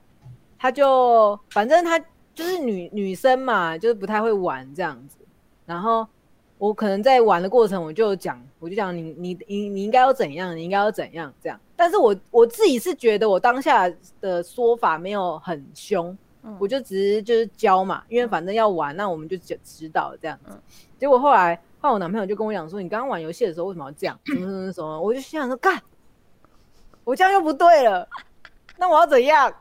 [0.57, 1.99] 他就反正他
[2.33, 5.17] 就是女女生嘛，就是不太会玩这样子。
[5.65, 6.07] 然后
[6.57, 11.59] 我可能在玩的过程，我就讲，我就讲你你你你应该要怎样，你应该要怎样这样。
[11.77, 20.49] 但是我我自己是觉得我当下的说法没有很凶，嗯我就只是就是教嘛，因为反正要玩，那我们就知知道这样子。
[20.49, 20.61] 嗯
[20.97, 24.19] 结果后来换我男朋友就跟我讲说，你刚刚玩游戏的时候为什么要这样？
[24.25, 24.99] 什么什么什么？
[24.99, 25.79] 我就心想说，干，
[27.03, 28.09] 我这样又不对了，
[28.77, 29.53] 那我要怎样？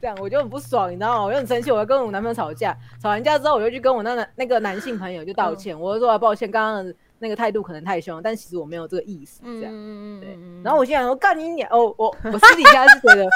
[0.00, 1.24] 这样我就很不爽，你知道吗？
[1.24, 2.76] 我就很生气，我要跟我男朋友吵架。
[3.02, 9.72] 吵完架之后，我就去跟我那男那个男性朋友就道歉，我就说、啊、抱歉，刚刚的那个态度可能太凶，但其实我没有这个意思，这样。
[9.72, 11.68] 嗯对嗯然后我心想说，干你娘！
[11.70, 13.26] 哦，我我私底下是觉得，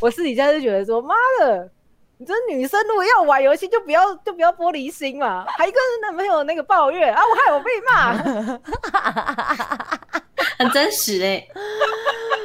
[0.00, 1.70] 我私底下是觉得说，妈的，
[2.18, 8.14] 你这女生如果要玩游戏，就不要就不要玻璃心嘛，还跟男朋友那个抱怨啊，我害我被骂。
[10.58, 11.44] 很真实哎、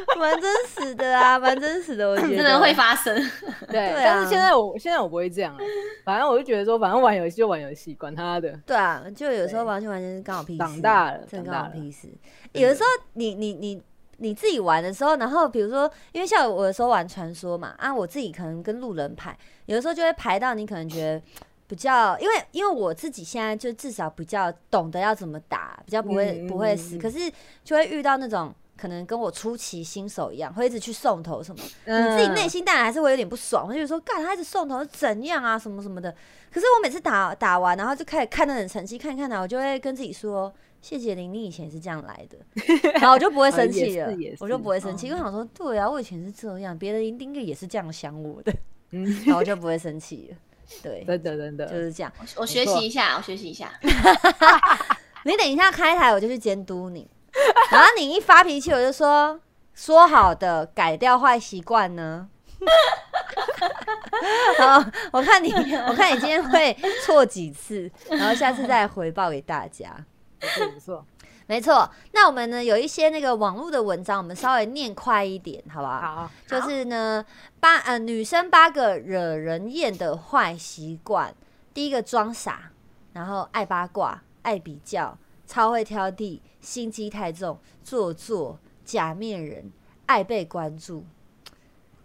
[0.18, 3.16] 蛮真实的啊，蛮真实的，我觉得真的会发生。
[3.70, 5.60] 对，但是现在我现在我不会这样了，
[6.04, 8.52] 反正我就觉得说，反正玩游戏就玩游戏，管他的。
[8.66, 12.08] 对啊，就有时候对完全完全是刚好屁事，长大了真的刚好屁事。
[12.54, 13.82] 有的时候你你你
[14.18, 21.22] 你自己玩的时候，然后比如说，因为像我有时候玩传说嘛，啊，我自己可能跟路人排，有的时候就会排到你可能觉得
[21.68, 27.32] 比较，因为因为我自己现在就至少比较懂得要怎么打，比较不会、嗯不会死，可是
[27.64, 28.54] 就会遇到那种。
[28.80, 36.16] 可能跟我初期新手一样，会一直去送头什么，嗯你自己内心当然还是会有点不爽，会觉得说，干他一直送头怎样啊，什么什么的。
[36.52, 40.52] 可是我每次打打完，然后就开始看那种成绩，看一看呢，我就会跟自己说，
[40.82, 42.38] 谢谢玲，你以前是这样来的，
[42.96, 48.54] 然后我就不会生气了我就不会生气，嗯因为我想说，对啊，我以前是这样，别人一定也是这样想我的，
[48.92, 50.38] 嗯，然后我就不会生气了。
[50.84, 52.12] 对，真的真的就，是这样。
[52.38, 53.72] 我学习一下，我学习一下。
[55.26, 57.08] 你等一下开台，我就去监督你。
[57.72, 59.40] 然后你一发脾气，我就说
[59.74, 62.28] 说好的改掉坏习惯呢。
[64.60, 65.52] 好，我看你，
[65.88, 66.76] 我看你今天会
[67.06, 69.96] 错几次，然后下次再回报给大家。
[70.40, 71.06] 不错不错，
[71.48, 76.00] 没错，那我们呢有一些那个网络的文章，我们稍微念快一点，好不好？
[76.00, 77.24] 好，就是呢，
[77.60, 81.34] 八呃女生八个惹人厌的坏习惯，
[81.74, 82.72] 第一个装傻，
[83.14, 85.18] 然后爱八卦、爱比较、
[85.50, 89.72] 超会挑剔、心机太重、做作、假面人、
[90.06, 91.04] 爱被关注。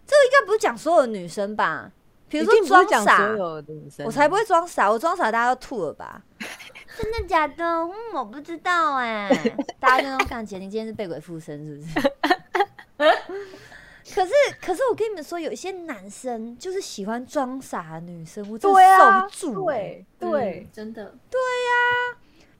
[0.03, 1.91] 这个应该不是讲所有女生吧？
[2.27, 6.23] 比如说装傻所，有的女生，我才不会装傻，我装傻大家都吐了吧？
[6.97, 7.63] 真的假的？
[7.63, 9.29] 嗯，我不知道哎、
[9.79, 12.11] 大家都那感觉你今天是被鬼附身是不是？
[14.15, 14.31] 可是
[14.61, 21.15] 可是我跟你们说，有一些男生就是喜欢装傻的女生，我真受不住、欸，对对嗯，真的，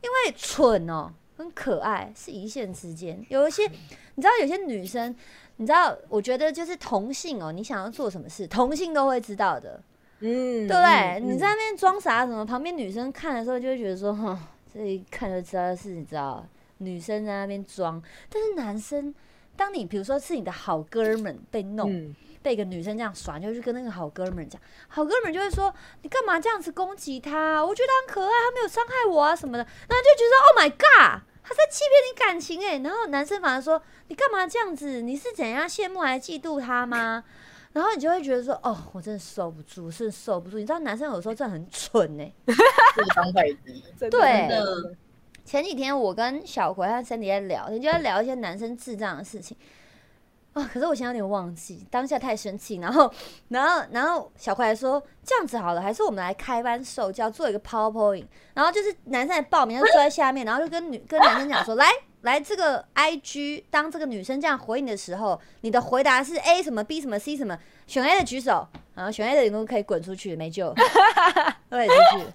[0.06, 3.26] 因为蠢哦、很可爱，是一线之间。
[3.30, 3.66] 有一些
[4.14, 5.14] 你知道，有些女生，
[5.56, 9.82] 你知道，我觉得就是同性哦、你想要做什么事，同性都会知道的。
[10.20, 11.20] 嗯，对不对？
[11.20, 12.46] 嗯你在那边装傻什么？
[12.46, 14.40] 旁边女生看的时候就会觉得说，哼，
[14.72, 16.46] 这一看就知道是你知道，
[16.78, 18.00] 女生在那边装。
[18.30, 19.14] 但是男生，
[19.56, 22.16] 当你比如说是你的好哥们被弄，嗯
[22.46, 25.74] 被一个女生这样耍，你就去跟那个好哥们讲，好哥们就会说，
[26.04, 27.66] 你干嘛这样子攻击他？
[27.66, 29.64] 我觉得他很可爱，他没有伤害我啊什么的。
[29.64, 31.24] 然后就觉得，Oh my god！
[31.44, 35.02] 他在欺骗你感情哎、然后男生反而说：“你干嘛这样子？
[35.02, 37.24] 你是怎样羡慕还嫉妒他吗？”
[37.74, 43.84] 然后你就会觉得说：“哦，我真的受不住，是受不住。”你知道男生有时候真的很蠢哎、智商太低。
[44.12, 44.48] 对
[45.44, 49.58] 前几天我跟小葵和 Sandy 在聊天，就在聊一些男生智障的事情
[50.56, 50.70] 啊。
[50.74, 53.12] 可是我现在有点忘记，当下太生气，然后，
[53.50, 61.88] 然后，然后小葵还说这样子好了，还是我们来开班授教，做一个 PowerPoint，然后就是男生来报名，就坐在下面，然后就跟女跟男生讲说，来
[62.22, 70.74] 来这个 IG，当这个女生这样回你的时候，你的回答是 A 什么 B 什么 C 什么，选 A 的举手，然后选 A 的你都可以滚出去，没救，
[71.70, 72.26] 都可以出去。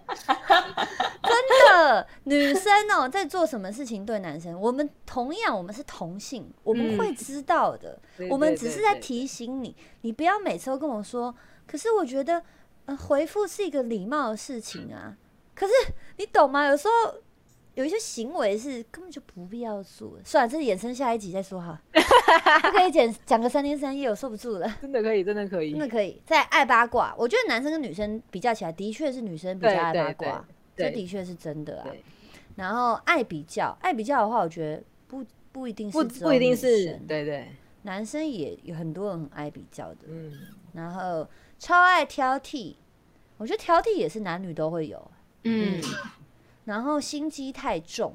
[2.25, 7.99] 女生哦，在做什么事情对男生，我们同样我们是同性，我们嗯会知道的。
[8.17, 11.35] 对我们只是在提醒你，你不要每次都跟我说。
[11.67, 12.43] 可是我觉得，
[12.87, 15.17] 呃，回复是一个礼貌的事情啊。
[15.55, 15.73] 可是
[16.17, 16.67] 你懂吗？
[16.67, 17.21] 有时候
[17.75, 20.25] 有一些行为是根本就不必要做的。
[20.25, 21.81] 算了，这是衍生下一集再说哈。
[22.63, 24.79] 不可以讲讲个三天三夜，我受不住了。
[24.81, 26.21] 真的可以，真的可以真，的可以。
[26.27, 31.91] 在爱八卦，我觉得男生跟女生比较起来，的确是女生比较爱八对卦，对这的确是真的啊。
[32.57, 37.49] 然后爱比较，爱比较的话，我觉得不不一定不是不不一定是对对，
[37.83, 40.01] 男生也有很多人很爱比较的。
[40.09, 40.33] 嗯，
[40.73, 41.27] 然后
[41.59, 42.75] 超爱挑剔，
[43.39, 45.11] 我觉得挑剔也是男女都会有。
[45.45, 45.81] 嗯，
[46.65, 48.15] 然后心机太重，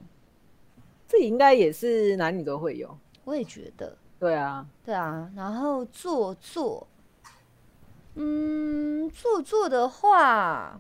[1.08, 5.32] 这应该也是男女都会有，我也觉得，对啊，对啊。
[5.36, 6.88] 然后做作，
[8.14, 10.80] 嗯，做作的话，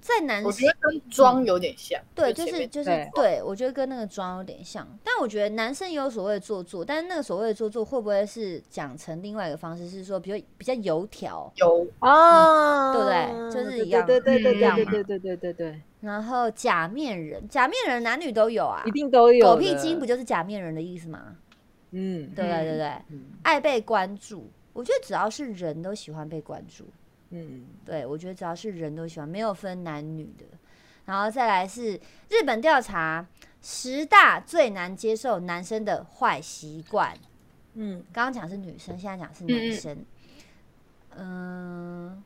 [0.00, 3.10] 在男我觉得跟妆有点像，对，就是就是对。
[3.14, 11.86] 对，我觉得跟那个妆有点像，但我觉得男生也有所谓的做作，但是那个所谓的做作会不会是讲成另外一个方式，是说比较比较油条，油。
[11.98, 13.52] 啊，对不对？
[13.52, 19.46] 就是一样对对对对对对对对对对，然后假面人，假面人男女都有啊一，定都有。
[19.46, 21.36] 狗屁精不就是假面人的意思吗？
[21.90, 22.30] 嗯。
[22.34, 22.64] 对对？
[22.64, 22.86] 对对？
[23.10, 23.24] 嗯。
[23.42, 26.84] 爱被关注，我觉得只要是人都喜欢被关注，
[27.30, 30.44] 嗯，对我觉得只要是人都喜欢，没有分男女的。
[31.06, 33.26] 然后再来是日本调查
[33.62, 37.16] 十大最难接受男生的坏习惯。
[37.74, 40.04] 嗯，刚刚讲是女生，现在讲是男生。
[41.16, 42.22] 嗯，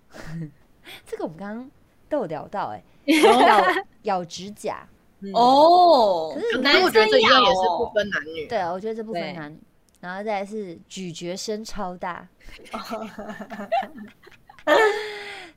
[1.07, 1.71] 这个我们刚刚
[2.09, 3.15] 都有聊到、欸，哎，
[4.03, 4.87] 咬咬指甲。
[5.21, 8.47] 嗯，哦，可是可是我觉得这一样也是不哦分男女。
[8.47, 9.59] 对啊，我觉得这不分男女。
[10.01, 12.29] 然后再来是咀嚼声超大，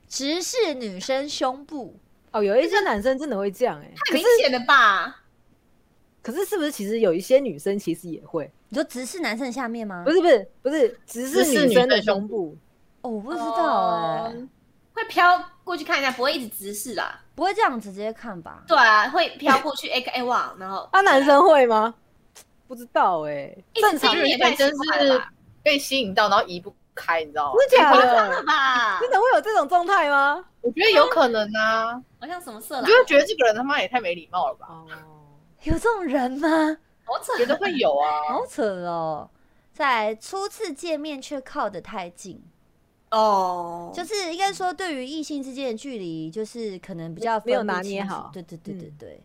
[0.08, 1.94] 直视女生胸部。
[2.32, 5.22] 哦，有一些男生真的会这样哎，太明显了吧？
[6.22, 8.50] 可是是不是其实有一些女生其实也会？
[8.68, 10.02] 你说直视男生下面吗？
[10.04, 12.56] 不是不是不是，直视女生的胸胸部，
[13.00, 14.48] 哦，我不知道哎、哦
[14.94, 17.20] 会飘过去看一下，不会一直直视啦。
[17.36, 18.64] 不会这样直接看吧？
[18.66, 21.94] 对啊，会飘过去， 哎哎哇，然后啊，男生会吗？
[22.66, 25.22] 不知道哎，一直正常有些盯也太男生是
[25.62, 27.58] 被吸引到，然后移不开，你知道吗？
[27.70, 28.42] 真的假夸张了的？
[28.44, 28.98] 吧？
[29.00, 30.44] 真的会有这种状态吗？
[30.60, 32.92] 我觉得有可能啊，好像什么色啦我就？
[32.94, 34.66] 会觉得这个人他妈也太没礼貌了吧？
[34.68, 34.86] 哦，
[35.62, 36.48] 有这种人吗？
[37.04, 38.22] 好扯觉得会有啊。
[38.28, 39.30] 好扯哦！
[39.72, 42.42] 在初次见面却靠得太近，
[43.12, 49.20] 哦，就是应该说对于异性之间的距离，就是可能比较没有拿捏好对对对对嗯对，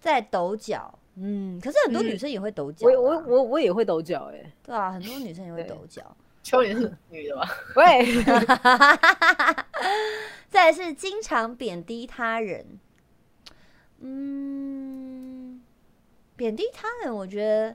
[0.00, 6.02] 在抖脚，嗯，可是很多嗯女生也会抖脚啊，我我我我也会抖脚哎、对啊，很多女生也会抖脚。
[6.44, 7.48] 秋莲是女的吗？
[7.74, 8.22] 喂，
[10.50, 12.78] 再来是经常贬低他人，
[14.00, 15.62] 嗯，
[16.36, 17.74] 贬低他人，我觉得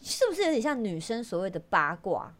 [0.00, 2.32] 是不是有点像女生所谓的八卦？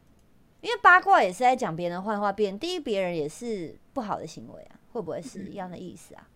[0.60, 6.28] 因为八卦也是在讲别人的坏话，贬低别人也是不好的行为啊，会不会是一样的意思啊？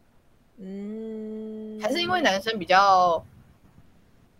[0.59, 3.25] 嗯，还是因为男生比较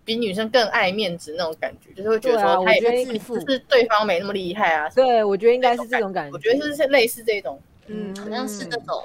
[0.05, 4.89] 比女生更爱面子那种感觉，就是会觉得说他也是自负就是对方没那么厉害啊。
[4.91, 6.33] 对，我觉得应该是这种感觉。
[6.35, 9.05] 我觉得是是类似这种，嗯好像是这种。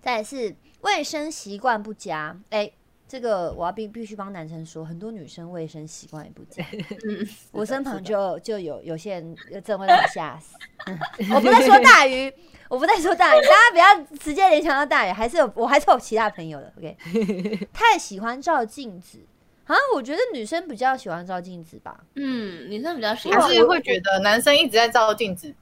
[0.00, 2.70] 再来是卫生习惯不佳，哎、
[3.08, 6.62] 这个我要必必须帮男生说，很多女生卫生习惯也不佳。
[7.08, 10.56] 嗯，我身旁就就有有些人真会让我吓死。
[11.34, 12.30] 我不在说大鱼，
[12.68, 16.70] 我不在说大鱼，大家不要直接联想到大鱼，还是有我还是有其他朋友的。
[16.76, 19.18] OK，太喜欢照镜子
[19.66, 22.04] 啊，我觉得女生比较喜欢照镜子吧。
[22.14, 23.54] 嗯，女生比较喜欢还。
[23.54, 25.54] 是会觉得男生一直在照镜子，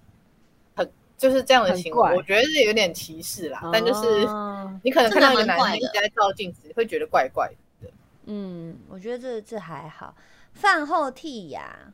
[0.74, 3.70] 很就是这样的行很怪为，我觉得是有点歧视啦。
[3.72, 7.88] 但就是哦你可能看到一个男生一直在照镜子，会觉得怪怪的。
[8.26, 10.14] 嗯，我觉得这这还好。
[10.52, 11.92] 饭后剔牙，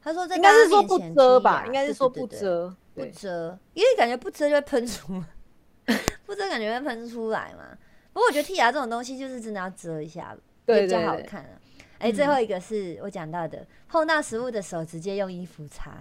[0.00, 2.74] 他说在应该是说不遮吧，牙应该是说不遮。
[2.94, 5.24] 不，遮，因为感觉不遮就会喷出，
[6.26, 7.64] 不遮感觉会喷出来嘛。
[8.12, 11.50] 不过我觉得剔牙这种东西就是真的要遮一下，对比较好看啊。
[11.98, 15.92] 哎、最后一个是我讲到的，碰到食物的时候直接用衣服擦，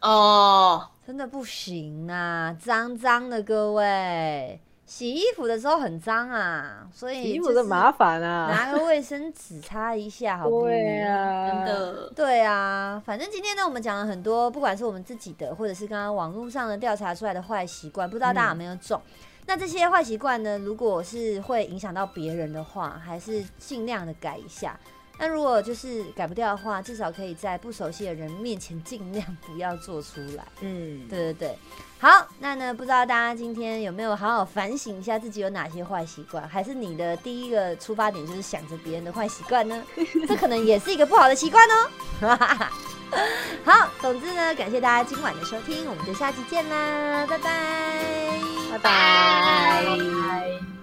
[0.00, 8.50] 哦，真的不行啊，脏脏的各位，洗衣服的时候很脏啊，所以洗衣服就是的麻烦啊。
[8.52, 10.64] 拿个卫生纸擦一下，好不好？
[10.64, 19.00] 对啊，真的，对啊，反正今天呢，我们讲了很多，不管是我们自己的，或者是刚刚网络上的调查出来的坏习惯，不知道大家有没有中？
[19.48, 24.78] 那这些坏习惯呢，如果是会影响到别人的话，还是尽量的改一下。
[25.18, 30.44] 那如果就是改不掉的话，至少可以在不熟悉的人面前尽量不要做出来。
[30.60, 31.58] 嗯，对对对，
[32.00, 39.82] 好，那呢，不知道大家今天有没有好好反省一下自己有哪些坏习惯，还是你的第一个出发点就是想着别人的坏习惯呢？
[40.28, 41.90] 这可能也是一个不好的习惯哦。
[43.64, 48.38] 好，总之呢，感谢大家今晚的收听，我们就下期见啦，拜拜，
[48.72, 50.77] 拜拜。